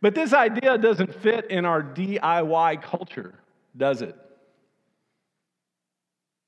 But 0.00 0.14
this 0.14 0.32
idea 0.32 0.76
doesn't 0.78 1.14
fit 1.14 1.50
in 1.50 1.64
our 1.64 1.82
DIY 1.82 2.82
culture, 2.82 3.34
does 3.76 4.02
it? 4.02 4.14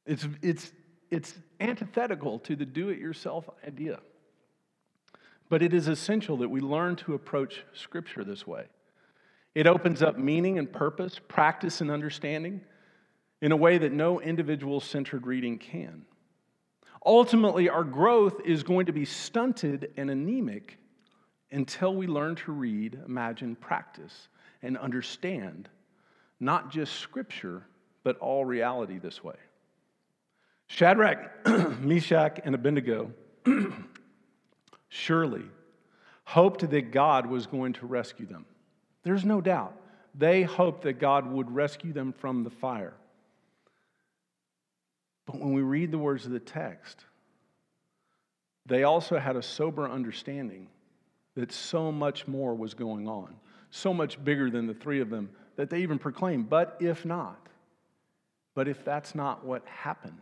It's, 0.07 0.27
it's, 0.43 0.73
it's 1.11 1.35
antithetical 1.61 2.39
to 2.41 2.57
the 2.57 2.67
do 2.67 2.89
it 2.91 2.99
yourself 2.99 3.49
idea. 3.67 4.01
But 5.49 5.63
it 5.63 5.73
is 5.73 5.89
essential 5.89 6.37
that 6.39 6.49
we 6.49 6.61
learn 6.61 6.97
to 6.97 7.15
approach 7.15 7.65
Scripture 7.73 8.25
this 8.25 8.47
way. 8.47 8.65
It 9.55 9.67
opens 9.67 10.03
up 10.03 10.19
meaning 10.19 10.59
and 10.59 10.71
purpose, 10.71 11.19
practice 11.27 11.81
and 11.81 11.91
understanding 11.91 12.61
in 13.41 13.53
a 13.53 13.57
way 13.57 13.79
that 13.79 13.93
no 13.93 14.21
individual 14.21 14.81
centered 14.81 15.27
reading 15.27 15.59
can. 15.59 16.05
Ultimately, 17.05 17.69
our 17.69 17.85
growth 17.85 18.41
is 18.45 18.63
going 18.63 18.87
to 18.87 18.93
be 18.93 19.05
stunted 19.05 19.93
and 19.97 20.11
anemic 20.11 20.79
until 21.51 21.95
we 21.95 22.07
learn 22.07 22.37
to 22.37 22.53
read, 22.53 22.99
imagine, 23.07 23.57
practice, 23.57 24.29
and 24.63 24.77
understand 24.77 25.69
not 26.41 26.71
just 26.71 26.95
Scripture, 26.97 27.67
but 28.05 28.19
all 28.19 28.45
reality 28.45 28.99
this 28.99 29.25
way. 29.25 29.35
Shadrach, 30.69 31.47
Meshach, 31.81 32.41
and 32.45 32.55
Abednego 32.55 33.13
surely 34.89 35.45
hoped 36.25 36.69
that 36.69 36.93
God 36.93 37.27
was 37.27 37.47
going 37.47 37.73
to 37.75 37.87
rescue 37.87 38.27
them. 38.27 38.45
There's 39.03 39.25
no 39.25 39.41
doubt. 39.41 39.75
They 40.15 40.43
hoped 40.43 40.83
that 40.83 40.95
God 40.95 41.27
would 41.27 41.51
rescue 41.51 41.93
them 41.93 42.13
from 42.13 42.45
the 42.45 42.51
fire. 42.51 42.95
But 45.27 45.39
when 45.41 45.53
we 45.53 45.63
read 45.63 45.91
the 45.91 45.99
words 45.99 46.27
of 46.27 46.33
the 46.33 46.41
text, 46.41 47.05
they 48.67 48.83
also 48.83 49.19
had 49.19 49.37
a 49.37 49.43
sober 49.43 49.89
understanding 49.89 50.69
that 51.39 51.53
so 51.53 51.93
much 51.93 52.27
more 52.27 52.53
was 52.53 52.75
going 52.75 53.07
on, 53.07 53.33
so 53.71 53.95
much 53.95 54.23
bigger 54.25 54.51
than 54.51 54.67
the 54.67 54.75
three 54.75 55.01
of 55.01 55.09
them, 55.09 55.31
that 55.55 55.71
they 55.71 55.83
even 55.83 55.97
proclaimed, 55.97 56.51
but 56.51 56.77
if 56.81 57.05
not, 57.05 57.39
but 58.57 58.67
if 58.67 58.85
that's 58.85 59.15
not 59.15 59.45
what 59.45 59.65
happened, 59.65 60.21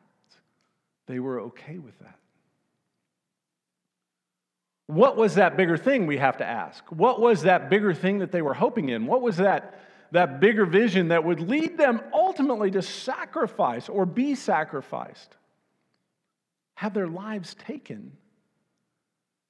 they 1.07 1.19
were 1.19 1.41
okay 1.41 1.79
with 1.79 1.99
that. 2.01 2.19
What 4.89 5.17
was 5.17 5.37
that 5.37 5.57
bigger 5.57 5.79
thing 5.79 6.07
we 6.07 6.19
have 6.19 6.37
to 6.37 6.45
ask? 6.45 6.85
What 6.93 7.19
was 7.19 7.43
that 7.43 7.71
bigger 7.71 7.95
thing 7.95 8.19
that 8.19 8.31
they 8.31 8.43
were 8.43 8.53
hoping 8.53 8.91
in? 8.91 9.07
What 9.07 9.23
was 9.23 9.39
that, 9.39 9.81
that 10.13 10.39
bigger 10.39 10.67
vision 10.67 11.09
that 11.09 11.25
would 11.25 11.41
lead 11.41 11.79
them 11.79 12.03
ultimately 12.13 12.71
to 12.73 12.83
sacrifice 12.83 13.89
or 13.89 14.05
be 14.05 14.35
sacrificed? 14.35 15.35
Have 16.75 16.93
their 16.93 17.09
lives 17.09 17.55
taken 17.55 18.13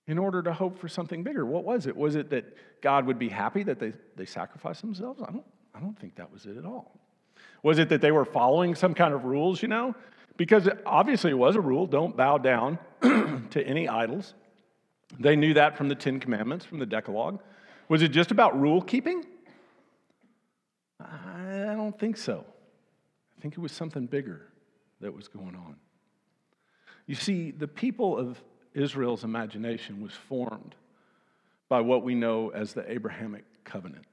in 0.06 0.18
order 0.18 0.42
to 0.42 0.52
hope 0.52 0.78
for 0.78 0.88
something 0.88 1.22
bigger. 1.22 1.44
What 1.44 1.64
was 1.64 1.86
it? 1.86 1.96
Was 1.96 2.14
it 2.14 2.30
that 2.30 2.56
God 2.80 3.06
would 3.06 3.18
be 3.18 3.28
happy 3.28 3.62
that 3.64 3.78
they, 3.78 3.92
they 4.14 4.24
sacrificed 4.24 4.80
themselves? 4.80 5.20
I 5.22 5.32
don't, 5.32 5.46
I 5.74 5.80
don't 5.80 5.98
think 5.98 6.14
that 6.16 6.32
was 6.32 6.46
it 6.46 6.56
at 6.56 6.64
all. 6.64 7.00
Was 7.62 7.78
it 7.78 7.88
that 7.88 8.00
they 8.00 8.12
were 8.12 8.24
following 8.24 8.74
some 8.74 8.94
kind 8.94 9.12
of 9.12 9.24
rules, 9.24 9.62
you 9.62 9.68
know? 9.68 9.94
Because 10.36 10.66
it 10.66 10.80
obviously 10.86 11.30
it 11.30 11.38
was 11.38 11.56
a 11.56 11.60
rule 11.60 11.86
don't 11.86 12.16
bow 12.16 12.38
down 12.38 12.78
to 13.02 13.66
any 13.66 13.88
idols. 13.88 14.34
They 15.18 15.36
knew 15.36 15.54
that 15.54 15.76
from 15.76 15.88
the 15.88 15.94
Ten 15.94 16.20
Commandments, 16.20 16.64
from 16.64 16.78
the 16.78 16.86
Decalogue. 16.86 17.40
Was 17.88 18.02
it 18.02 18.08
just 18.08 18.30
about 18.30 18.58
rule 18.60 18.82
keeping? 18.82 19.24
I 21.00 21.74
don't 21.74 21.98
think 21.98 22.16
so. 22.16 22.44
I 23.36 23.40
think 23.40 23.54
it 23.54 23.60
was 23.60 23.72
something 23.72 24.06
bigger 24.06 24.48
that 25.00 25.14
was 25.14 25.28
going 25.28 25.54
on. 25.54 25.76
You 27.06 27.14
see, 27.14 27.50
the 27.50 27.68
people 27.68 28.18
of 28.18 28.42
Israel's 28.76 29.24
imagination 29.24 30.02
was 30.02 30.12
formed 30.12 30.74
by 31.68 31.80
what 31.80 32.04
we 32.04 32.14
know 32.14 32.50
as 32.50 32.74
the 32.74 32.88
Abrahamic 32.90 33.44
covenant. 33.64 34.04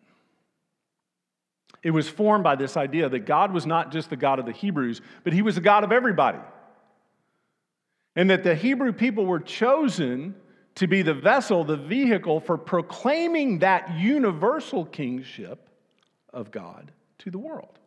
It 1.84 1.92
was 1.92 2.08
formed 2.08 2.44
by 2.44 2.56
this 2.56 2.78
idea 2.78 3.10
that 3.10 3.26
God 3.26 3.54
was 3.54 3.66
not 3.66 3.92
just 3.92 4.10
the 4.10 4.16
God 4.16 4.40
of 4.40 4.46
the 4.46 4.54
Hebrews, 4.54 5.02
but 5.24 5.34
He 5.34 5.42
was 5.42 5.56
the 5.56 5.62
God 5.62 5.84
of 5.84 5.92
everybody. 5.92 6.40
And 8.16 8.30
that 8.30 8.44
the 8.44 8.56
Hebrew 8.56 8.94
people 8.94 9.26
were 9.26 9.40
chosen 9.40 10.36
to 10.76 10.88
be 10.88 11.02
the 11.02 11.14
vessel, 11.14 11.64
the 11.64 11.78
vehicle 11.78 12.40
for 12.40 12.58
proclaiming 12.58 13.60
that 13.60 13.96
universal 13.96 14.86
kingship 14.86 15.68
of 16.32 16.52
God 16.52 16.92
to 17.20 17.30
the 17.30 17.38
world. 17.38 17.78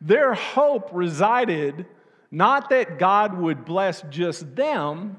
Their 0.00 0.32
hope 0.32 0.90
resided 0.92 1.86
not 2.30 2.70
that 2.70 2.98
God 2.98 3.36
would 3.36 3.64
bless 3.64 4.02
just 4.10 4.54
them, 4.54 5.18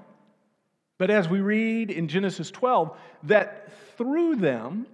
but 1.02 1.10
as 1.10 1.28
we 1.28 1.40
read 1.40 1.90
in 1.90 2.08
Genesis 2.08 2.52
12, 2.52 2.96
that 3.24 3.74
through 3.98 4.36
them, 4.36 4.86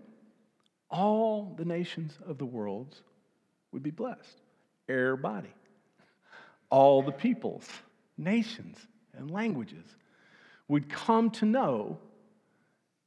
all 0.89 1.53
the 1.57 1.65
nations 1.65 2.17
of 2.25 2.37
the 2.37 2.45
world 2.45 2.95
would 3.73 3.83
be 3.83 3.91
blessed. 3.91 4.39
Everybody. 4.87 5.53
All 6.69 7.01
the 7.01 7.11
peoples, 7.11 7.67
nations, 8.17 8.77
and 9.17 9.29
languages 9.29 9.83
would 10.69 10.87
come 10.87 11.29
to 11.31 11.45
know 11.45 11.97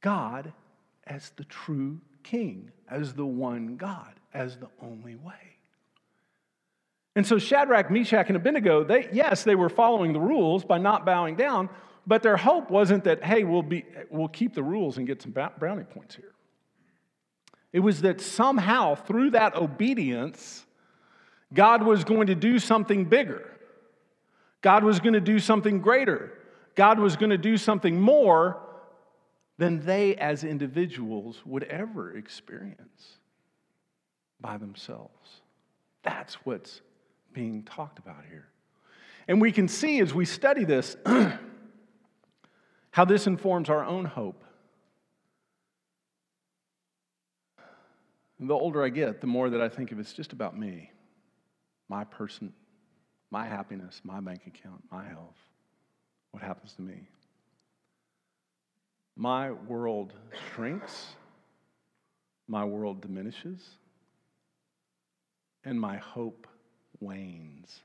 God 0.01 0.53
as 1.07 1.31
the 1.37 1.45
true 1.45 1.99
king, 2.21 2.69
as 2.87 3.15
the 3.15 3.25
one 3.25 3.77
God, 3.77 4.13
as 4.31 4.57
the 4.57 4.69
only 4.79 5.15
way. 5.15 5.57
And 7.15 7.25
so 7.25 7.39
Shadrach, 7.39 7.89
Meshach, 7.89 8.27
and 8.27 8.35
Abednego, 8.35 8.83
they, 8.83 9.09
yes, 9.11 9.43
they 9.43 9.55
were 9.55 9.69
following 9.69 10.13
the 10.13 10.19
rules 10.19 10.63
by 10.63 10.77
not 10.77 11.03
bowing 11.03 11.35
down, 11.35 11.67
but 12.05 12.23
their 12.23 12.37
hope 12.37 12.69
wasn't 12.69 13.03
that, 13.03 13.23
hey, 13.23 13.43
we'll, 13.43 13.61
be, 13.61 13.85
we'll 14.09 14.27
keep 14.27 14.53
the 14.53 14.63
rules 14.63 14.97
and 14.97 15.07
get 15.07 15.21
some 15.21 15.31
brownie 15.31 15.83
points 15.83 16.15
here. 16.15 16.33
It 17.71 17.79
was 17.79 18.01
that 18.01 18.19
somehow, 18.19 18.95
through 18.95 19.31
that 19.31 19.55
obedience, 19.55 20.65
God 21.53 21.83
was 21.83 22.03
going 22.03 22.27
to 22.27 22.35
do 22.35 22.59
something 22.59 23.05
bigger. 23.05 23.49
God 24.61 24.83
was 24.83 24.99
going 24.99 25.13
to 25.13 25.21
do 25.21 25.39
something 25.39 25.79
greater. 25.79 26.33
God 26.75 26.99
was 26.99 27.15
going 27.15 27.29
to 27.29 27.37
do 27.37 27.57
something 27.57 27.99
more 27.99 28.61
than 29.57 29.85
they 29.85 30.15
as 30.15 30.43
individuals 30.43 31.41
would 31.45 31.63
ever 31.63 32.15
experience 32.17 33.17
by 34.39 34.57
themselves. 34.57 35.41
That's 36.03 36.35
what's 36.45 36.81
being 37.33 37.63
talked 37.63 37.99
about 37.99 38.23
here. 38.29 38.47
And 39.27 39.39
we 39.39 39.51
can 39.51 39.67
see 39.67 39.99
as 39.99 40.13
we 40.13 40.25
study 40.25 40.65
this 40.65 40.97
how 42.91 43.05
this 43.05 43.27
informs 43.27 43.69
our 43.69 43.83
own 43.83 44.05
hope. 44.05 44.43
The 48.39 48.53
older 48.53 48.83
I 48.83 48.89
get, 48.89 49.21
the 49.21 49.27
more 49.27 49.49
that 49.51 49.61
I 49.61 49.69
think 49.69 49.91
of 49.91 49.99
it's 49.99 50.13
just 50.13 50.33
about 50.33 50.57
me, 50.57 50.91
my 51.89 52.03
person, 52.03 52.53
my 53.29 53.45
happiness, 53.45 54.01
my 54.03 54.19
bank 54.19 54.41
account, 54.47 54.83
my 54.91 55.05
health 55.05 55.37
what 56.31 56.41
happens 56.41 56.73
to 56.73 56.81
me? 56.81 57.07
My 59.15 59.51
world 59.51 60.13
shrinks, 60.53 61.07
my 62.47 62.65
world 62.65 63.01
diminishes, 63.01 63.61
and 65.63 65.79
my 65.79 65.97
hope 65.97 66.47
wanes. 66.99 67.81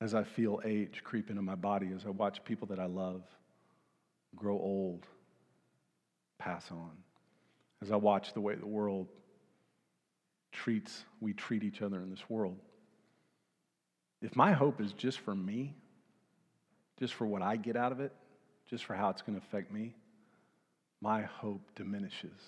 As 0.00 0.14
I 0.14 0.22
feel 0.22 0.60
age 0.64 1.02
creep 1.02 1.30
into 1.30 1.42
my 1.42 1.56
body, 1.56 1.90
as 1.94 2.04
I 2.06 2.10
watch 2.10 2.44
people 2.44 2.68
that 2.68 2.78
I 2.78 2.86
love 2.86 3.22
grow 4.36 4.54
old, 4.54 5.06
pass 6.38 6.70
on, 6.70 6.92
as 7.82 7.90
I 7.90 7.96
watch 7.96 8.32
the 8.32 8.40
way 8.40 8.54
the 8.54 8.66
world 8.66 9.08
treats, 10.52 11.04
we 11.20 11.32
treat 11.32 11.64
each 11.64 11.82
other 11.82 12.00
in 12.00 12.10
this 12.10 12.28
world. 12.28 12.58
If 14.22 14.36
my 14.36 14.52
hope 14.52 14.80
is 14.80 14.92
just 14.92 15.18
for 15.18 15.34
me, 15.34 15.74
just 16.98 17.14
for 17.14 17.26
what 17.26 17.42
I 17.42 17.56
get 17.56 17.76
out 17.76 17.92
of 17.92 18.00
it, 18.00 18.12
just 18.68 18.84
for 18.84 18.94
how 18.94 19.10
it's 19.10 19.22
going 19.22 19.38
to 19.38 19.44
affect 19.44 19.72
me, 19.72 19.94
my 21.00 21.22
hope 21.22 21.60
diminishes. 21.76 22.38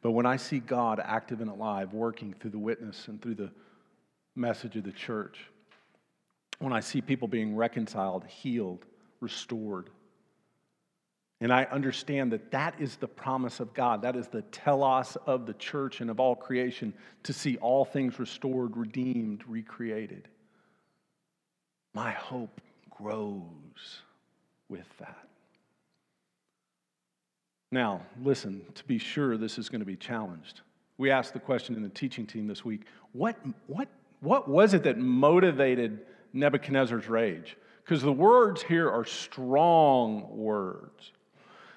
But 0.00 0.12
when 0.12 0.26
I 0.26 0.36
see 0.36 0.58
God 0.58 1.00
active 1.02 1.40
and 1.40 1.50
alive, 1.50 1.92
working 1.92 2.34
through 2.38 2.50
the 2.50 2.58
witness 2.58 3.08
and 3.08 3.20
through 3.20 3.34
the 3.34 3.50
message 4.34 4.76
of 4.76 4.84
the 4.84 4.92
church, 4.92 5.38
when 6.58 6.72
I 6.72 6.80
see 6.80 7.00
people 7.00 7.28
being 7.28 7.56
reconciled, 7.56 8.24
healed, 8.26 8.84
restored, 9.20 9.90
and 11.40 11.52
I 11.52 11.64
understand 11.64 12.32
that 12.32 12.50
that 12.52 12.80
is 12.80 12.96
the 12.96 13.08
promise 13.08 13.60
of 13.60 13.74
God. 13.74 14.02
That 14.02 14.16
is 14.16 14.28
the 14.28 14.42
telos 14.42 15.16
of 15.26 15.44
the 15.44 15.52
church 15.54 16.00
and 16.00 16.08
of 16.08 16.18
all 16.18 16.34
creation 16.34 16.94
to 17.24 17.32
see 17.32 17.58
all 17.58 17.84
things 17.84 18.18
restored, 18.18 18.76
redeemed, 18.76 19.44
recreated. 19.46 20.28
My 21.92 22.10
hope 22.12 22.60
grows 22.90 24.02
with 24.68 24.86
that. 24.98 25.28
Now, 27.70 28.00
listen, 28.22 28.62
to 28.74 28.84
be 28.84 28.98
sure 28.98 29.36
this 29.36 29.58
is 29.58 29.68
going 29.68 29.80
to 29.80 29.86
be 29.86 29.96
challenged. 29.96 30.62
We 30.96 31.10
asked 31.10 31.34
the 31.34 31.40
question 31.40 31.74
in 31.74 31.82
the 31.82 31.90
teaching 31.90 32.26
team 32.26 32.46
this 32.46 32.64
week 32.64 32.86
what, 33.12 33.36
what, 33.66 33.88
what 34.20 34.48
was 34.48 34.72
it 34.72 34.84
that 34.84 34.96
motivated 34.96 36.00
Nebuchadnezzar's 36.36 37.08
rage? 37.08 37.56
Because 37.84 38.02
the 38.02 38.12
words 38.12 38.62
here 38.62 38.90
are 38.90 39.04
strong 39.04 40.36
words. 40.36 41.12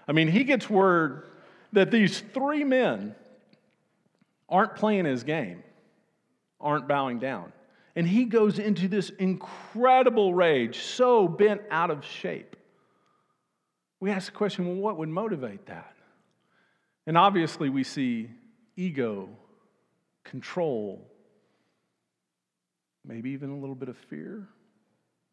I 0.07 0.11
mean, 0.11 0.27
he 0.27 0.43
gets 0.43 0.69
word 0.69 1.27
that 1.73 1.91
these 1.91 2.19
three 2.33 2.63
men 2.63 3.15
aren't 4.49 4.75
playing 4.75 5.05
his 5.05 5.23
game, 5.23 5.63
aren't 6.59 6.87
bowing 6.87 7.19
down. 7.19 7.53
And 7.95 8.07
he 8.07 8.25
goes 8.25 8.59
into 8.59 8.87
this 8.87 9.09
incredible 9.09 10.33
rage, 10.33 10.79
so 10.79 11.27
bent 11.27 11.61
out 11.69 11.91
of 11.91 12.05
shape. 12.05 12.55
We 13.99 14.11
ask 14.11 14.31
the 14.31 14.37
question 14.37 14.67
well, 14.67 14.77
what 14.77 14.97
would 14.97 15.09
motivate 15.09 15.65
that? 15.67 15.93
And 17.05 17.17
obviously, 17.17 17.69
we 17.69 17.83
see 17.83 18.29
ego, 18.75 19.29
control, 20.23 21.05
maybe 23.05 23.31
even 23.31 23.49
a 23.49 23.57
little 23.57 23.75
bit 23.75 23.89
of 23.89 23.97
fear 23.97 24.47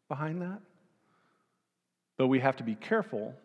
behind 0.07 0.41
that. 0.41 0.59
But 2.17 2.27
we 2.27 2.39
have 2.39 2.55
to 2.57 2.63
be 2.63 2.75
careful 2.75 3.35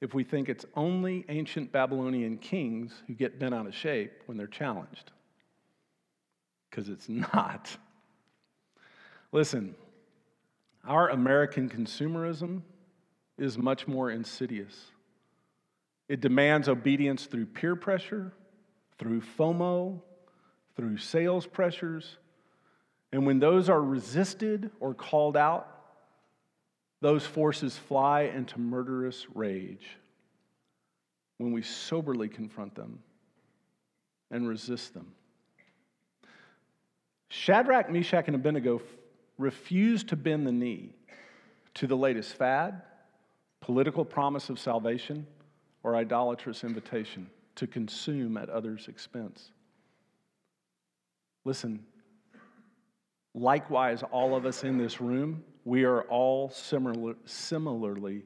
if 0.00 0.14
we 0.14 0.24
think 0.24 0.48
it's 0.48 0.64
only 0.76 1.24
ancient 1.28 1.72
Babylonian 1.72 2.38
kings 2.38 3.02
who 3.06 3.14
get 3.14 3.38
bent 3.38 3.54
out 3.54 3.66
of 3.66 3.74
shape 3.74 4.12
when 4.26 4.36
they're 4.36 4.46
challenged. 4.46 5.10
Because 6.70 6.88
it's 6.88 7.08
not. 7.34 7.76
Listen, 9.32 9.74
our 10.86 11.10
American 11.10 11.68
consumerism 11.68 12.62
is 13.36 13.58
much 13.58 13.86
more 13.86 14.10
insidious. 14.10 14.86
It 16.08 16.20
demands 16.20 16.68
obedience 16.68 17.26
through 17.26 17.46
peer 17.46 17.76
pressure, 17.76 18.32
through 18.98 19.20
FOMO, 19.38 20.00
through 20.76 20.96
sales 20.98 21.46
pressures. 21.46 22.16
And 23.12 23.26
when 23.26 23.38
those 23.38 23.68
are 23.68 23.80
resisted 23.80 24.70
or 24.80 24.94
called 24.94 25.36
out, 25.36 25.66
those 27.00 27.24
forces 27.24 27.76
fly 27.76 28.22
into 28.22 28.58
murderous 28.58 29.26
rage 29.34 29.96
when 31.38 31.52
we 31.52 31.62
soberly 31.62 32.28
confront 32.28 32.74
them 32.74 32.98
and 34.30 34.48
resist 34.48 34.94
them. 34.94 35.12
Shadrach, 37.30 37.90
Meshach, 37.90 38.26
and 38.26 38.34
Abednego 38.34 38.82
refused 39.36 40.08
to 40.08 40.16
bend 40.16 40.46
the 40.46 40.52
knee 40.52 40.92
to 41.74 41.86
the 41.86 41.96
latest 41.96 42.34
fad, 42.34 42.82
political 43.60 44.04
promise 44.04 44.48
of 44.48 44.58
salvation, 44.58 45.26
or 45.82 45.94
idolatrous 45.94 46.64
invitation 46.64 47.30
to 47.54 47.66
consume 47.66 48.36
at 48.36 48.50
others' 48.50 48.88
expense. 48.88 49.52
Listen, 51.44 51.84
likewise, 53.38 54.02
all 54.10 54.36
of 54.36 54.46
us 54.46 54.64
in 54.64 54.78
this 54.78 55.00
room, 55.00 55.44
we 55.64 55.84
are 55.84 56.02
all 56.02 56.50
similar, 56.50 57.14
similarly 57.24 58.24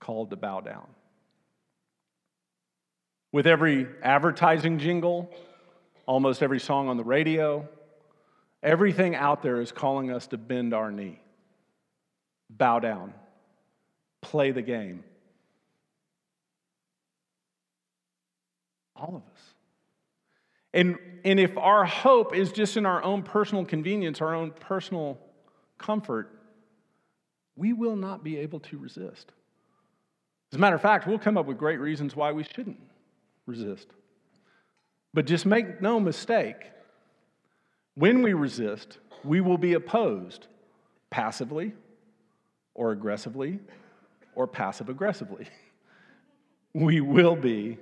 called 0.00 0.30
to 0.30 0.36
bow 0.36 0.60
down. 0.60 0.86
With 3.30 3.46
every 3.46 3.86
advertising 4.02 4.78
jingle, 4.78 5.30
almost 6.06 6.42
every 6.42 6.60
song 6.60 6.88
on 6.88 6.96
the 6.96 7.04
radio, 7.04 7.68
everything 8.62 9.14
out 9.14 9.42
there 9.42 9.60
is 9.60 9.72
calling 9.72 10.10
us 10.10 10.26
to 10.28 10.38
bend 10.38 10.74
our 10.74 10.90
knee, 10.90 11.20
bow 12.50 12.78
down, 12.78 13.14
play 14.20 14.50
the 14.50 14.62
game. 14.62 15.04
All 18.96 19.16
of 19.16 19.22
us. 19.34 19.40
And, 20.74 20.98
and 21.24 21.38
if 21.38 21.56
our 21.56 21.84
hope 21.84 22.34
is 22.34 22.52
just 22.52 22.76
in 22.76 22.86
our 22.86 23.02
own 23.02 23.22
personal 23.22 23.64
convenience, 23.64 24.20
our 24.20 24.34
own 24.34 24.50
personal 24.50 25.18
comfort, 25.78 26.30
we 27.56 27.72
will 27.72 27.96
not 27.96 28.24
be 28.24 28.38
able 28.38 28.60
to 28.60 28.78
resist. 28.78 29.32
As 30.52 30.56
a 30.56 30.60
matter 30.60 30.76
of 30.76 30.82
fact, 30.82 31.06
we'll 31.06 31.18
come 31.18 31.38
up 31.38 31.46
with 31.46 31.58
great 31.58 31.80
reasons 31.80 32.14
why 32.16 32.32
we 32.32 32.44
shouldn't 32.44 32.80
resist. 33.46 33.88
But 35.14 35.26
just 35.26 35.46
make 35.46 35.80
no 35.80 36.00
mistake, 36.00 36.56
when 37.94 38.22
we 38.22 38.32
resist, 38.32 38.98
we 39.24 39.40
will 39.40 39.58
be 39.58 39.74
opposed 39.74 40.46
passively 41.10 41.72
or 42.74 42.92
aggressively 42.92 43.60
or 44.34 44.46
passive 44.46 44.88
aggressively. 44.88 45.46
We 46.74 47.02
will 47.02 47.36
be 47.36 47.76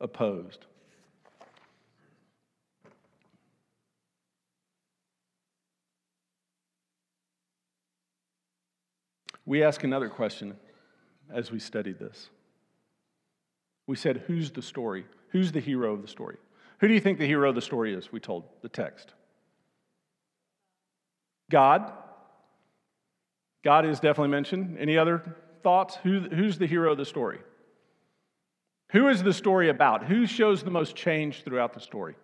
opposed. 0.00 0.66
We 9.44 9.62
ask 9.62 9.82
another 9.84 10.08
question 10.08 10.56
as 11.32 11.50
we 11.50 11.58
studied 11.58 11.98
this. 11.98 12.28
We 13.86 13.96
said, 13.96 14.24
Who's 14.26 14.50
the 14.50 14.62
story? 14.62 15.04
Who's 15.30 15.52
the 15.52 15.60
hero 15.60 15.92
of 15.92 16.02
the 16.02 16.08
story? 16.08 16.36
Who 16.78 16.88
do 16.88 16.94
you 16.94 17.00
think 17.00 17.18
the 17.18 17.26
hero 17.26 17.48
of 17.48 17.54
the 17.54 17.62
story 17.62 17.94
is? 17.94 18.12
We 18.12 18.20
told 18.20 18.44
the 18.62 18.68
text. 18.68 19.12
God. 21.50 21.92
God 23.64 23.86
is 23.86 24.00
definitely 24.00 24.30
mentioned. 24.30 24.76
Any 24.78 24.98
other 24.98 25.22
thoughts? 25.62 25.96
Who, 26.02 26.20
who's 26.20 26.58
the 26.58 26.66
hero 26.66 26.92
of 26.92 26.98
the 26.98 27.04
story? 27.04 27.38
Who 28.90 29.08
is 29.08 29.22
the 29.22 29.32
story 29.32 29.68
about? 29.68 30.04
Who 30.04 30.26
shows 30.26 30.62
the 30.62 30.70
most 30.70 30.96
change 30.96 31.44
throughout 31.44 31.72
the 31.72 31.80
story? 31.80 32.14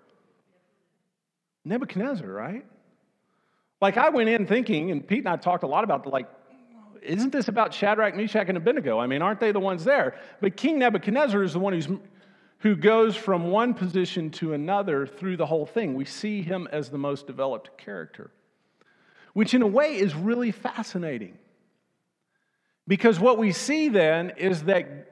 Nebuchadnezzar, 1.65 2.29
right? 2.29 2.67
Like 3.81 3.97
I 3.97 4.11
went 4.11 4.29
in 4.29 4.47
thinking, 4.47 4.91
and 4.91 5.07
Pete 5.07 5.21
and 5.21 5.29
I 5.29 5.37
talked 5.37 5.63
a 5.63 5.69
lot 5.69 5.85
about 5.85 6.03
the 6.03 6.11
like 6.11 6.27
isn't 7.09 7.33
this 7.33 7.49
about 7.49 7.73
Shadrach, 7.73 8.15
Meshach, 8.15 8.49
and 8.49 8.57
Abednego? 8.57 8.99
I 8.99 9.07
mean, 9.07 9.23
aren't 9.23 9.41
they 9.41 9.53
the 9.53 9.61
ones 9.61 9.85
there? 9.85 10.15
But 10.41 10.57
King 10.57 10.79
Nebuchadnezzar 10.79 11.43
is 11.43 11.55
the 11.55 11.59
one 11.59 11.73
who's, 11.73 11.89
who 12.59 12.77
goes 12.77 13.17
from 13.17 13.51
one 13.51 13.75
position 13.75 14.31
to 14.33 14.53
another 14.53 15.07
through 15.07 15.39
the 15.39 15.47
whole 15.47 15.67
thing. 15.67 15.95
We 15.95 16.05
see 16.05 16.43
him 16.43 16.69
as 16.71 16.91
the 16.91 16.99
most 16.99 17.27
developed 17.27 17.79
character, 17.79 18.31
which 19.33 19.55
in 19.55 19.63
a 19.63 19.67
way 19.67 19.97
is 19.97 20.15
really 20.15 20.53
fascinating. 20.53 21.39
Because 22.87 23.19
what 23.19 23.39
we 23.39 23.53
see 23.53 23.89
then 23.89 24.33
is 24.37 24.65
that 24.65 25.09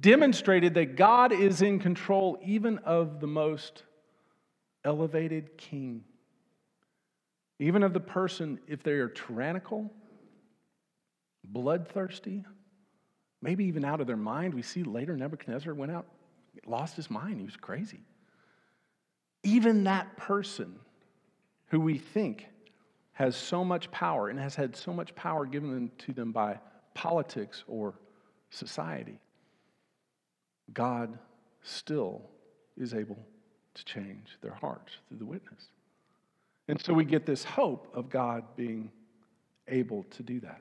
demonstrated 0.00 0.74
that 0.74 0.96
God 0.96 1.32
is 1.32 1.62
in 1.62 1.78
control 1.78 2.38
even 2.44 2.78
of 2.78 3.20
the 3.20 3.26
most 3.26 3.84
elevated 4.84 5.56
king, 5.56 6.04
even 7.58 7.82
of 7.82 7.92
the 7.92 8.00
person, 8.00 8.58
if 8.66 8.82
they 8.82 8.92
are 8.92 9.08
tyrannical 9.08 9.90
bloodthirsty, 11.52 12.44
maybe 13.42 13.64
even 13.64 13.84
out 13.84 14.00
of 14.00 14.06
their 14.06 14.16
mind. 14.16 14.54
We 14.54 14.62
see 14.62 14.82
later 14.82 15.16
Nebuchadnezzar 15.16 15.74
went 15.74 15.92
out, 15.92 16.06
lost 16.66 16.96
his 16.96 17.10
mind. 17.10 17.38
He 17.38 17.44
was 17.44 17.56
crazy. 17.56 18.00
Even 19.42 19.84
that 19.84 20.16
person 20.16 20.78
who 21.66 21.80
we 21.80 21.98
think 21.98 22.46
has 23.12 23.36
so 23.36 23.64
much 23.64 23.90
power 23.90 24.28
and 24.28 24.38
has 24.38 24.54
had 24.54 24.76
so 24.76 24.92
much 24.92 25.14
power 25.14 25.46
given 25.46 25.90
to 25.98 26.12
them 26.12 26.32
by 26.32 26.58
politics 26.94 27.64
or 27.66 27.94
society, 28.50 29.18
God 30.72 31.18
still 31.62 32.22
is 32.76 32.94
able 32.94 33.18
to 33.74 33.84
change 33.84 34.38
their 34.42 34.54
hearts 34.54 34.94
through 35.08 35.18
the 35.18 35.26
witness. 35.26 35.68
And 36.68 36.80
so 36.82 36.92
we 36.92 37.04
get 37.04 37.26
this 37.26 37.44
hope 37.44 37.88
of 37.94 38.10
God 38.10 38.44
being 38.56 38.90
able 39.68 40.04
to 40.10 40.22
do 40.22 40.40
that. 40.40 40.60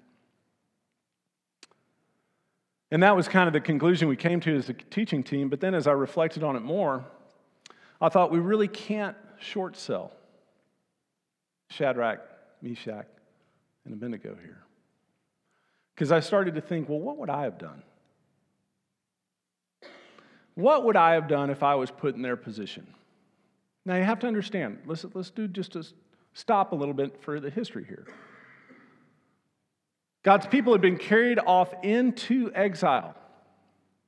And 2.96 3.04
that 3.04 3.14
was 3.14 3.28
kind 3.28 3.46
of 3.46 3.52
the 3.52 3.60
conclusion 3.60 4.08
we 4.08 4.16
came 4.16 4.40
to 4.40 4.56
as 4.56 4.70
a 4.70 4.74
teaching 4.74 5.22
team. 5.22 5.50
But 5.50 5.60
then 5.60 5.76
as 5.76 5.86
I 5.86 5.92
reflected 5.92 6.44
on 6.44 6.56
it 6.56 6.62
more, 6.62 7.04
I 8.00 8.08
thought 8.08 8.32
we 8.32 8.40
really 8.40 8.70
can't 8.70 9.18
short 9.38 9.76
sell 9.76 10.14
Shadrach, 11.70 12.22
Meshach, 12.62 13.06
and 13.84 13.94
Abednego 13.94 14.38
here. 14.42 14.64
Because 15.94 16.14
I 16.14 16.22
started 16.22 16.56
to 16.56 16.62
think, 16.62 16.88
well, 16.88 17.02
what 17.02 17.18
would 17.18 17.30
I 17.30 17.44
have 17.44 17.58
done? 17.58 17.84
What 20.54 20.86
would 20.86 20.96
I 20.96 21.16
have 21.16 21.28
done 21.28 21.50
if 21.50 21.64
I 21.64 21.76
was 21.76 21.92
put 21.92 22.16
in 22.16 22.22
their 22.22 22.38
position? 22.38 22.88
Now 23.86 23.98
you 23.98 24.06
have 24.06 24.20
to 24.20 24.28
understand, 24.28 24.80
let's, 24.86 25.06
let's 25.14 25.32
do 25.32 25.50
just 25.50 25.76
a 25.76 25.86
stop 26.34 26.72
a 26.72 26.76
little 26.76 26.94
bit 26.94 27.22
for 27.22 27.42
the 27.42 27.50
history 27.50 27.84
here. 27.84 28.06
God's 30.26 30.48
people 30.48 30.74
had 30.74 30.82
been 30.82 30.98
carried 30.98 31.38
off 31.38 31.72
into 31.84 32.52
exile, 32.56 33.16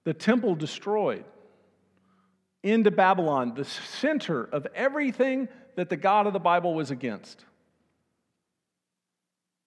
the 0.03 0.15
temple 0.15 0.55
destroyed, 0.55 1.23
into 2.63 2.89
Babylon, 2.89 3.53
the 3.53 3.65
center 3.65 4.43
of 4.43 4.65
everything 4.73 5.47
that 5.75 5.89
the 5.89 5.95
God 5.95 6.25
of 6.25 6.33
the 6.33 6.39
Bible 6.39 6.73
was 6.73 6.89
against. 6.89 7.45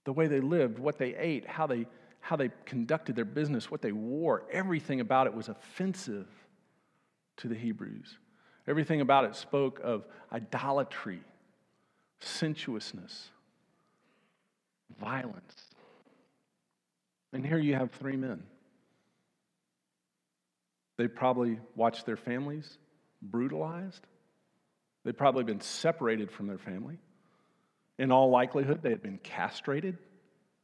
The 0.02 0.12
way 0.12 0.26
they 0.26 0.40
lived, 0.40 0.80
what 0.80 0.98
they 0.98 1.14
ate, 1.14 1.46
how 1.46 1.68
they, 1.68 1.86
how 2.18 2.34
they 2.34 2.50
conducted 2.64 3.14
their 3.14 3.24
business, 3.24 3.70
what 3.70 3.80
they 3.80 3.92
wore, 3.92 4.42
everything 4.50 4.98
about 4.98 5.28
it 5.28 5.34
was 5.34 5.48
offensive 5.48 6.26
to 7.36 7.46
the 7.46 7.54
Hebrews. 7.54 8.18
Everything 8.66 9.00
about 9.00 9.24
it 9.24 9.36
spoke 9.36 9.78
of 9.84 10.04
idolatry, 10.32 11.22
sensuousness, 12.18 13.28
violence. 14.98 15.69
And 17.32 17.46
here 17.46 17.58
you 17.58 17.74
have 17.74 17.92
three 17.92 18.16
men. 18.16 18.42
They 20.96 21.08
probably 21.08 21.58
watched 21.76 22.06
their 22.06 22.16
families 22.16 22.78
brutalized. 23.22 24.06
They'd 25.04 25.16
probably 25.16 25.44
been 25.44 25.60
separated 25.60 26.30
from 26.30 26.46
their 26.46 26.58
family. 26.58 26.98
In 27.98 28.10
all 28.10 28.30
likelihood, 28.30 28.82
they 28.82 28.90
had 28.90 29.02
been 29.02 29.18
castrated 29.18 29.98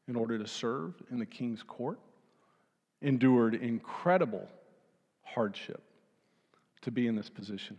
in 0.08 0.16
order 0.16 0.38
to 0.38 0.46
serve 0.46 0.94
in 1.10 1.18
the 1.18 1.26
king's 1.26 1.62
court, 1.62 1.98
endured 3.02 3.54
incredible 3.54 4.48
hardship 5.22 5.82
to 6.82 6.90
be 6.90 7.06
in 7.06 7.16
this 7.16 7.28
position. 7.28 7.78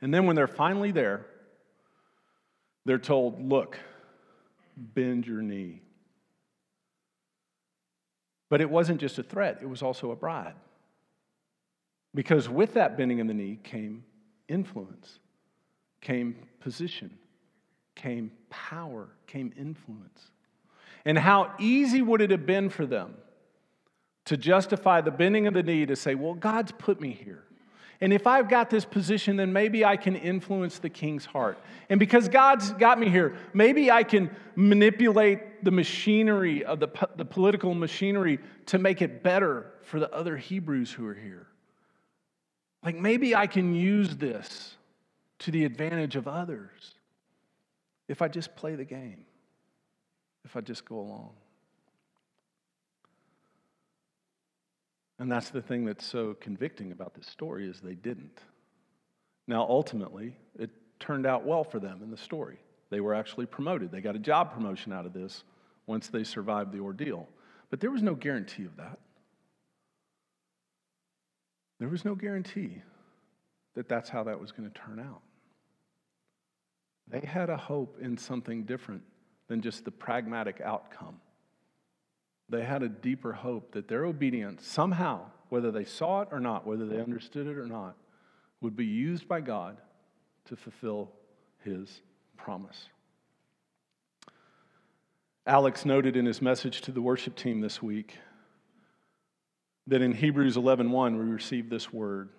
And 0.00 0.12
then 0.12 0.26
when 0.26 0.34
they're 0.36 0.48
finally 0.48 0.92
there, 0.92 1.26
they're 2.84 2.98
told, 2.98 3.40
Look, 3.40 3.78
bend 4.76 5.26
your 5.26 5.42
knee. 5.42 5.82
But 8.50 8.60
it 8.60 8.68
wasn't 8.68 9.00
just 9.00 9.18
a 9.18 9.22
threat, 9.22 9.60
it 9.62 9.68
was 9.68 9.80
also 9.80 10.10
a 10.10 10.16
bribe. 10.16 10.56
Because 12.14 12.48
with 12.48 12.74
that 12.74 12.98
bending 12.98 13.20
of 13.20 13.28
the 13.28 13.34
knee 13.34 13.58
came 13.62 14.04
influence, 14.48 15.20
came 16.00 16.36
position, 16.58 17.16
came 17.94 18.32
power, 18.50 19.08
came 19.26 19.54
influence. 19.56 20.32
And 21.04 21.16
how 21.16 21.54
easy 21.58 22.02
would 22.02 22.20
it 22.20 22.30
have 22.30 22.44
been 22.44 22.68
for 22.68 22.84
them 22.84 23.14
to 24.26 24.36
justify 24.36 25.00
the 25.00 25.10
bending 25.10 25.46
of 25.46 25.54
the 25.54 25.62
knee 25.62 25.86
to 25.86 25.96
say, 25.96 26.14
Well, 26.14 26.34
God's 26.34 26.72
put 26.72 27.00
me 27.00 27.12
here. 27.12 27.44
And 28.02 28.12
if 28.12 28.26
I've 28.26 28.48
got 28.48 28.70
this 28.70 28.84
position, 28.84 29.36
then 29.36 29.52
maybe 29.52 29.84
I 29.84 29.96
can 29.96 30.16
influence 30.16 30.78
the 30.78 30.88
king's 30.88 31.26
heart. 31.26 31.58
And 31.90 32.00
because 32.00 32.28
God's 32.28 32.72
got 32.72 32.98
me 32.98 33.10
here, 33.10 33.36
maybe 33.52 33.90
I 33.90 34.04
can 34.04 34.30
manipulate 34.56 35.40
the 35.64 35.70
machinery 35.70 36.64
of 36.64 36.80
the, 36.80 36.88
the 37.16 37.24
political 37.24 37.74
machinery 37.74 38.38
to 38.66 38.78
make 38.78 39.02
it 39.02 39.22
better 39.22 39.72
for 39.82 40.00
the 40.00 40.12
other 40.12 40.36
Hebrews 40.36 40.92
who 40.92 41.06
are 41.06 41.14
here. 41.14 41.46
Like 42.84 42.96
maybe 42.96 43.34
I 43.34 43.46
can 43.46 43.74
use 43.74 44.16
this 44.16 44.76
to 45.40 45.50
the 45.50 45.64
advantage 45.64 46.16
of 46.16 46.28
others 46.28 46.94
if 48.08 48.22
I 48.22 48.28
just 48.28 48.56
play 48.56 48.74
the 48.74 48.84
game, 48.84 49.24
if 50.44 50.56
I 50.56 50.60
just 50.60 50.84
go 50.84 50.98
along. 50.98 51.30
And 55.18 55.30
that's 55.30 55.50
the 55.50 55.60
thing 55.60 55.84
that's 55.84 56.04
so 56.04 56.34
convicting 56.40 56.92
about 56.92 57.14
this 57.14 57.26
story 57.26 57.68
is 57.68 57.80
they 57.80 57.94
didn't. 57.94 58.40
Now 59.46 59.66
ultimately, 59.68 60.34
it 60.58 60.70
turned 60.98 61.26
out 61.26 61.44
well 61.44 61.62
for 61.62 61.78
them 61.78 62.00
in 62.02 62.10
the 62.10 62.16
story. 62.16 62.58
They 62.90 63.00
were 63.00 63.14
actually 63.14 63.46
promoted. 63.46 63.90
They 63.90 64.00
got 64.00 64.16
a 64.16 64.20
job 64.20 64.52
promotion 64.52 64.92
out 64.92 65.06
of 65.06 65.12
this 65.12 65.44
once 65.86 66.08
they 66.08 66.24
survived 66.24 66.72
the 66.72 66.80
ordeal. 66.80 67.28
But 67.70 67.80
there 67.80 67.90
was 67.90 68.02
no 68.02 68.14
guarantee 68.14 68.64
of 68.64 68.76
that. 68.76 68.98
There 71.78 71.88
was 71.88 72.04
no 72.04 72.14
guarantee 72.14 72.82
that 73.74 73.88
that's 73.88 74.10
how 74.10 74.24
that 74.24 74.40
was 74.40 74.52
going 74.52 74.70
to 74.70 74.78
turn 74.78 74.98
out. 74.98 75.22
They 77.08 77.20
had 77.20 77.48
a 77.48 77.56
hope 77.56 77.96
in 78.00 78.18
something 78.18 78.64
different 78.64 79.02
than 79.48 79.62
just 79.62 79.84
the 79.84 79.90
pragmatic 79.90 80.60
outcome. 80.60 81.20
They 82.48 82.64
had 82.64 82.82
a 82.82 82.88
deeper 82.88 83.32
hope 83.32 83.72
that 83.72 83.88
their 83.88 84.04
obedience, 84.04 84.66
somehow, 84.66 85.26
whether 85.48 85.70
they 85.70 85.84
saw 85.84 86.22
it 86.22 86.28
or 86.32 86.40
not, 86.40 86.66
whether 86.66 86.86
they 86.86 87.00
understood 87.00 87.46
it 87.46 87.56
or 87.56 87.66
not, 87.66 87.96
would 88.60 88.76
be 88.76 88.86
used 88.86 89.26
by 89.26 89.40
God 89.40 89.78
to 90.46 90.56
fulfill 90.56 91.12
his 91.64 92.02
promise. 92.42 92.88
Alex 95.46 95.84
noted 95.84 96.16
in 96.16 96.26
his 96.26 96.40
message 96.40 96.80
to 96.82 96.92
the 96.92 97.02
worship 97.02 97.36
team 97.36 97.60
this 97.60 97.82
week 97.82 98.16
that 99.86 100.02
in 100.02 100.12
Hebrews 100.12 100.56
11:1 100.56 101.18
we 101.18 101.24
receive 101.24 101.68
this 101.68 101.92
word. 101.92 102.30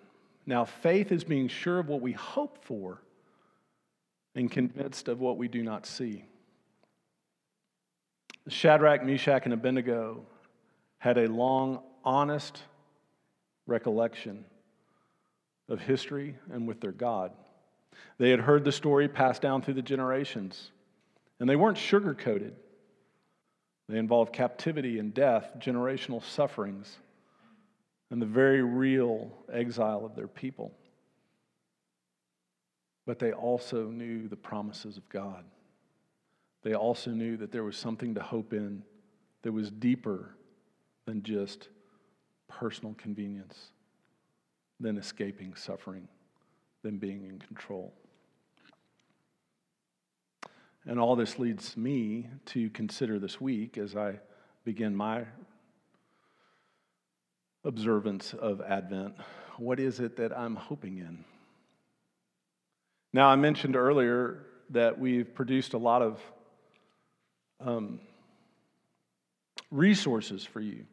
Now 0.46 0.64
faith 0.64 1.12
is 1.12 1.24
being 1.24 1.48
sure 1.48 1.78
of 1.78 1.88
what 1.88 2.00
we 2.00 2.12
hope 2.12 2.64
for 2.64 3.02
and 4.34 4.50
convinced 4.50 5.08
of 5.08 5.20
what 5.20 5.36
we 5.36 5.48
do 5.48 5.62
not 5.62 5.86
see. 5.86 6.24
Shadrach, 8.48 9.04
Meshach, 9.04 9.44
and 9.44 9.52
Abednego 9.52 10.26
had 10.98 11.18
a 11.18 11.28
long, 11.28 11.82
honest 12.04 12.62
recollection 13.66 14.44
of 15.68 15.80
history 15.80 16.36
and 16.50 16.66
with 16.66 16.80
their 16.80 16.92
God. 16.92 17.32
They 18.18 18.30
had 18.30 18.40
heard 18.40 18.64
the 18.64 18.72
story 18.72 19.08
passed 19.08 19.42
down 19.42 19.62
through 19.62 19.74
the 19.74 19.82
generations, 19.82 20.70
and 21.40 21.48
they 21.48 21.56
weren't 21.56 21.78
sugar 21.78 22.14
coated. 22.14 22.54
They 23.88 23.98
involved 23.98 24.32
captivity 24.32 24.98
and 24.98 25.12
death, 25.12 25.52
generational 25.58 26.22
sufferings, 26.22 26.98
and 28.10 28.22
the 28.22 28.26
very 28.26 28.62
real 28.62 29.32
exile 29.52 30.04
of 30.04 30.14
their 30.14 30.28
people 30.28 30.72
but 33.06 33.18
they 33.18 33.32
also 33.32 33.86
knew 33.86 34.28
the 34.28 34.36
promises 34.36 34.96
of 34.96 35.08
God. 35.08 35.44
They 36.62 36.74
also 36.74 37.10
knew 37.10 37.36
that 37.38 37.50
there 37.50 37.64
was 37.64 37.76
something 37.76 38.14
to 38.14 38.22
hope 38.22 38.52
in 38.52 38.84
that 39.42 39.52
was 39.52 39.70
deeper 39.70 40.36
than 41.06 41.22
just 41.22 41.68
personal 42.48 42.94
convenience, 42.94 43.72
than 44.78 44.96
escaping 44.96 45.54
suffering, 45.56 46.06
than 46.82 46.98
being 46.98 47.24
in 47.24 47.38
control. 47.38 47.94
And 50.84 50.98
all 50.98 51.14
this 51.14 51.38
leads 51.38 51.76
me 51.76 52.26
to 52.46 52.68
consider 52.70 53.18
this 53.18 53.40
week 53.40 53.78
as 53.78 53.96
I 53.96 54.18
begin 54.64 54.96
my 54.96 55.24
observance 57.64 58.34
of 58.34 58.60
Advent 58.60 59.14
what 59.58 59.78
is 59.78 60.00
it 60.00 60.16
that 60.16 60.36
I'm 60.36 60.56
hoping 60.56 60.98
in? 60.98 61.24
Now, 63.12 63.28
I 63.28 63.36
mentioned 63.36 63.76
earlier 63.76 64.46
that 64.70 64.98
we've 64.98 65.32
produced 65.34 65.74
a 65.74 65.78
lot 65.78 66.02
of 66.02 66.20
um, 67.60 68.00
resources 69.70 70.44
for 70.44 70.60
you. 70.60 70.86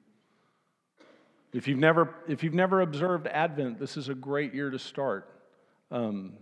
If 1.53 1.67
you've, 1.67 1.79
never, 1.79 2.13
if 2.27 2.43
you've 2.43 2.53
never 2.53 2.81
observed 2.81 3.25
Advent, 3.27 3.79
this 3.79 3.97
is 3.97 4.09
a 4.09 4.13
great 4.13 4.53
year 4.53 4.69
to 4.69 4.77
start. 4.77 5.27
Um, 5.91 6.33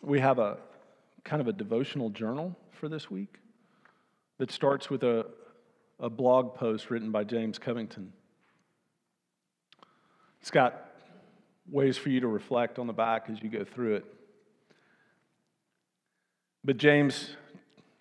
we 0.00 0.20
have 0.20 0.38
a 0.38 0.58
kind 1.22 1.40
of 1.40 1.48
a 1.48 1.52
devotional 1.52 2.10
journal 2.10 2.56
for 2.70 2.88
this 2.88 3.10
week 3.10 3.38
that 4.38 4.50
starts 4.50 4.88
with 4.88 5.02
a, 5.02 5.26
a 6.00 6.08
blog 6.08 6.54
post 6.54 6.90
written 6.90 7.10
by 7.10 7.24
James 7.24 7.58
Covington. 7.58 8.12
It's 10.40 10.50
got 10.50 10.90
ways 11.70 11.96
for 11.96 12.10
you 12.10 12.20
to 12.20 12.28
reflect 12.28 12.78
on 12.78 12.86
the 12.86 12.92
back 12.92 13.26
as 13.28 13.42
you 13.42 13.48
go 13.48 13.64
through 13.64 13.96
it. 13.96 14.04
But 16.64 16.78
James, 16.78 17.36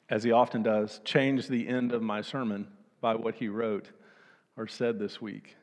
as 0.09 0.23
he 0.23 0.31
often 0.31 0.63
does, 0.63 1.01
changed 1.03 1.49
the 1.49 1.67
end 1.67 1.91
of 1.91 2.01
my 2.01 2.21
sermon 2.21 2.67
by 3.01 3.15
what 3.15 3.35
he 3.35 3.49
wrote 3.49 3.89
or 4.55 4.67
said 4.67 4.99
this 4.99 5.21
week. 5.21 5.57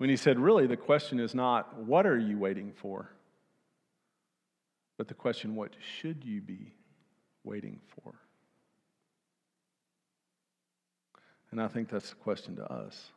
When 0.00 0.08
he 0.08 0.16
said, 0.16 0.38
really, 0.38 0.66
the 0.66 0.78
question 0.78 1.20
is 1.20 1.34
not, 1.34 1.76
what 1.76 2.06
are 2.06 2.16
you 2.16 2.38
waiting 2.38 2.72
for? 2.74 3.10
But 4.96 5.08
the 5.08 5.14
question, 5.14 5.54
what 5.54 5.74
should 5.98 6.24
you 6.24 6.40
be 6.40 6.72
waiting 7.44 7.80
for? 7.88 8.14
And 11.50 11.60
I 11.60 11.68
think 11.68 11.90
that's 11.90 12.08
the 12.08 12.16
question 12.16 12.56
to 12.56 12.64
us. 12.64 13.10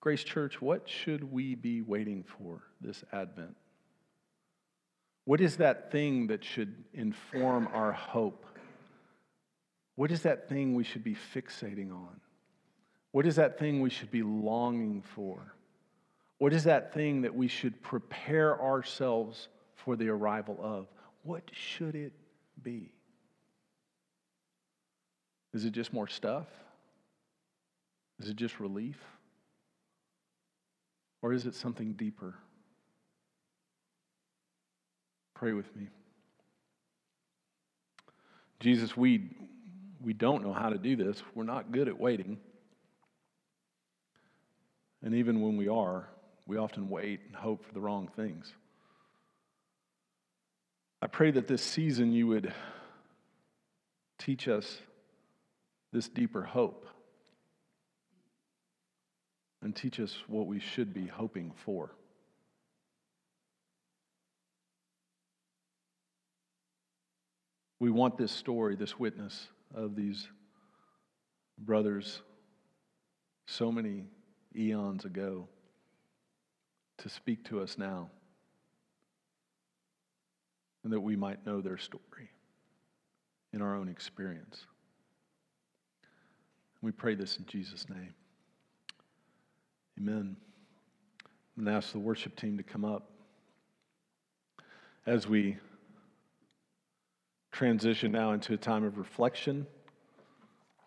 Grace 0.00 0.22
Church, 0.22 0.60
what 0.60 0.86
should 0.86 1.24
we 1.32 1.54
be 1.54 1.80
waiting 1.80 2.22
for 2.22 2.60
this 2.82 3.02
Advent? 3.10 3.56
What 5.24 5.40
is 5.40 5.56
that 5.56 5.90
thing 5.90 6.26
that 6.26 6.44
should 6.44 6.84
inform 6.92 7.66
our 7.72 7.92
hope? 7.92 8.44
What 9.94 10.10
is 10.10 10.20
that 10.24 10.50
thing 10.50 10.74
we 10.74 10.84
should 10.84 11.02
be 11.02 11.16
fixating 11.34 11.92
on? 11.92 12.20
What 13.12 13.26
is 13.26 13.36
that 13.36 13.58
thing 13.58 13.80
we 13.80 13.90
should 13.90 14.10
be 14.10 14.22
longing 14.22 15.02
for? 15.02 15.54
What 16.38 16.52
is 16.52 16.64
that 16.64 16.94
thing 16.94 17.22
that 17.22 17.34
we 17.34 17.48
should 17.48 17.82
prepare 17.82 18.60
ourselves 18.60 19.48
for 19.74 19.96
the 19.96 20.08
arrival 20.08 20.58
of? 20.62 20.86
What 21.22 21.42
should 21.52 21.94
it 21.94 22.12
be? 22.62 22.92
Is 25.52 25.64
it 25.64 25.72
just 25.72 25.92
more 25.92 26.08
stuff? 26.08 26.46
Is 28.20 28.28
it 28.28 28.36
just 28.36 28.60
relief? 28.60 28.98
Or 31.22 31.32
is 31.32 31.46
it 31.46 31.54
something 31.54 31.92
deeper? 31.94 32.34
Pray 35.34 35.52
with 35.52 35.74
me. 35.74 35.88
Jesus, 38.60 38.96
we, 38.96 39.30
we 40.02 40.12
don't 40.12 40.44
know 40.44 40.52
how 40.52 40.68
to 40.68 40.78
do 40.78 40.96
this. 40.96 41.22
We're 41.34 41.44
not 41.44 41.72
good 41.72 41.88
at 41.88 41.98
waiting. 41.98 42.38
And 45.02 45.14
even 45.14 45.40
when 45.40 45.56
we 45.56 45.68
are, 45.68 46.08
we 46.46 46.56
often 46.56 46.88
wait 46.88 47.20
and 47.26 47.34
hope 47.34 47.64
for 47.64 47.72
the 47.72 47.80
wrong 47.80 48.08
things. 48.16 48.52
I 51.02 51.06
pray 51.06 51.30
that 51.30 51.46
this 51.46 51.62
season 51.62 52.12
you 52.12 52.26
would 52.26 52.52
teach 54.18 54.48
us 54.48 54.78
this 55.92 56.08
deeper 56.08 56.42
hope 56.42 56.86
and 59.62 59.74
teach 59.74 59.98
us 59.98 60.14
what 60.26 60.46
we 60.46 60.60
should 60.60 60.92
be 60.92 61.06
hoping 61.06 61.52
for. 61.64 61.90
We 67.78 67.90
want 67.90 68.18
this 68.18 68.32
story, 68.32 68.76
this 68.76 68.98
witness 68.98 69.48
of 69.74 69.96
these 69.96 70.28
brothers 71.58 72.20
so 73.46 73.72
many 73.72 74.04
eons 74.56 75.04
ago 75.04 75.48
to 76.98 77.08
speak 77.08 77.44
to 77.44 77.60
us 77.60 77.78
now 77.78 78.10
and 80.84 80.92
that 80.92 81.00
we 81.00 81.16
might 81.16 81.44
know 81.46 81.60
their 81.60 81.78
story 81.78 82.30
in 83.52 83.62
our 83.62 83.74
own 83.74 83.88
experience. 83.88 84.66
We 86.82 86.92
pray 86.92 87.14
this 87.14 87.36
in 87.36 87.46
Jesus' 87.46 87.88
name. 87.88 88.14
Amen. 89.98 90.36
I'm 91.56 91.64
going 91.64 91.72
to 91.72 91.76
ask 91.76 91.92
the 91.92 91.98
worship 91.98 92.36
team 92.36 92.56
to 92.56 92.62
come 92.62 92.84
up 92.84 93.10
as 95.06 95.26
we 95.26 95.58
transition 97.52 98.12
now 98.12 98.32
into 98.32 98.54
a 98.54 98.56
time 98.56 98.84
of 98.84 98.96
reflection, 98.96 99.66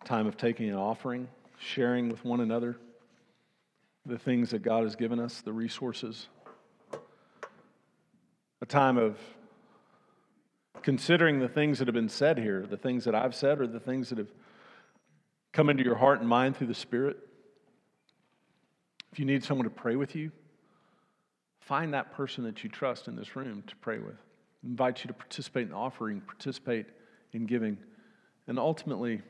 time 0.04 0.26
of 0.26 0.36
taking 0.36 0.68
an 0.68 0.74
offering, 0.74 1.28
sharing 1.58 2.08
with 2.08 2.24
one 2.24 2.40
another 2.40 2.76
the 4.06 4.18
things 4.18 4.50
that 4.50 4.62
God 4.62 4.84
has 4.84 4.96
given 4.96 5.18
us, 5.18 5.40
the 5.40 5.52
resources, 5.52 6.28
a 8.60 8.66
time 8.66 8.98
of 8.98 9.18
considering 10.82 11.38
the 11.38 11.48
things 11.48 11.78
that 11.78 11.88
have 11.88 11.94
been 11.94 12.08
said 12.08 12.38
here, 12.38 12.66
the 12.68 12.76
things 12.76 13.04
that 13.04 13.14
I've 13.14 13.34
said, 13.34 13.60
or 13.60 13.66
the 13.66 13.80
things 13.80 14.10
that 14.10 14.18
have 14.18 14.30
come 15.52 15.70
into 15.70 15.82
your 15.82 15.94
heart 15.94 16.20
and 16.20 16.28
mind 16.28 16.56
through 16.56 16.66
the 16.66 16.74
Spirit. 16.74 17.16
If 19.12 19.18
you 19.18 19.24
need 19.24 19.44
someone 19.44 19.64
to 19.64 19.70
pray 19.70 19.96
with 19.96 20.14
you, 20.14 20.32
find 21.60 21.94
that 21.94 22.12
person 22.12 22.44
that 22.44 22.62
you 22.62 22.68
trust 22.68 23.08
in 23.08 23.16
this 23.16 23.34
room 23.36 23.62
to 23.66 23.76
pray 23.76 23.98
with. 23.98 24.16
I 24.62 24.66
invite 24.66 25.04
you 25.04 25.08
to 25.08 25.14
participate 25.14 25.68
in 25.68 25.72
offering, 25.72 26.20
participate 26.20 26.86
in 27.32 27.46
giving, 27.46 27.78
and 28.46 28.58
ultimately 28.58 29.22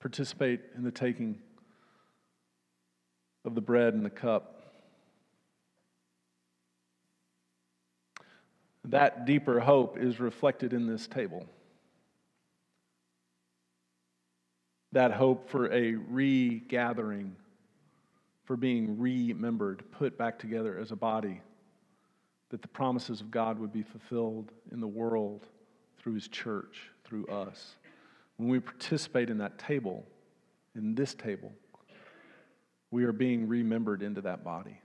participate 0.00 0.60
in 0.76 0.82
the 0.82 0.90
taking 0.90 1.38
of 3.44 3.54
the 3.54 3.60
bread 3.60 3.94
and 3.94 4.04
the 4.04 4.10
cup. 4.10 4.54
That 8.84 9.24
deeper 9.24 9.60
hope 9.60 9.98
is 9.98 10.20
reflected 10.20 10.72
in 10.72 10.86
this 10.86 11.06
table. 11.06 11.46
That 14.92 15.12
hope 15.12 15.48
for 15.48 15.72
a 15.72 15.94
regathering, 15.94 17.34
for 18.44 18.56
being 18.56 18.98
remembered, 18.98 19.82
put 19.90 20.16
back 20.18 20.38
together 20.38 20.78
as 20.78 20.92
a 20.92 20.96
body, 20.96 21.40
that 22.50 22.62
the 22.62 22.68
promises 22.68 23.20
of 23.20 23.30
God 23.30 23.58
would 23.58 23.72
be 23.72 23.82
fulfilled 23.82 24.52
in 24.70 24.80
the 24.80 24.86
world 24.86 25.46
through 25.98 26.14
His 26.14 26.28
church, 26.28 26.90
through 27.04 27.26
us. 27.26 27.76
When 28.36 28.48
we 28.48 28.60
participate 28.60 29.30
in 29.30 29.38
that 29.38 29.58
table, 29.58 30.06
in 30.76 30.94
this 30.94 31.14
table, 31.14 31.52
we 32.94 33.02
are 33.02 33.12
being 33.12 33.48
remembered 33.48 34.02
into 34.02 34.20
that 34.20 34.44
body. 34.44 34.78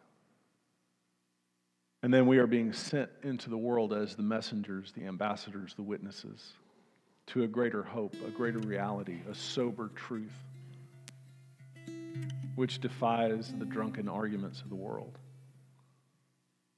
And 2.01 2.11
then 2.11 2.25
we 2.25 2.39
are 2.39 2.47
being 2.47 2.73
sent 2.73 3.11
into 3.21 3.51
the 3.51 3.57
world 3.57 3.93
as 3.93 4.15
the 4.15 4.23
messengers, 4.23 4.91
the 4.97 5.05
ambassadors, 5.05 5.75
the 5.75 5.83
witnesses 5.83 6.53
to 7.27 7.43
a 7.43 7.47
greater 7.47 7.83
hope, 7.83 8.15
a 8.25 8.31
greater 8.31 8.57
reality, 8.57 9.19
a 9.29 9.35
sober 9.35 9.91
truth, 9.93 10.33
which 12.55 12.81
defies 12.81 13.53
the 13.59 13.65
drunken 13.65 14.09
arguments 14.09 14.61
of 14.61 14.69
the 14.69 14.75
world 14.75 15.19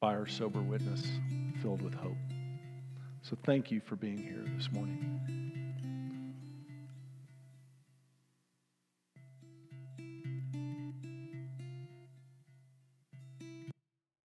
by 0.01 0.13
our 0.13 0.27
sober 0.27 0.59
witness 0.59 1.01
filled 1.61 1.81
with 1.81 1.93
hope. 1.93 2.17
So 3.21 3.37
thank 3.45 3.71
you 3.71 3.79
for 3.79 3.95
being 3.95 4.17
here 4.17 4.43
this 4.57 4.69
morning. 4.69 5.50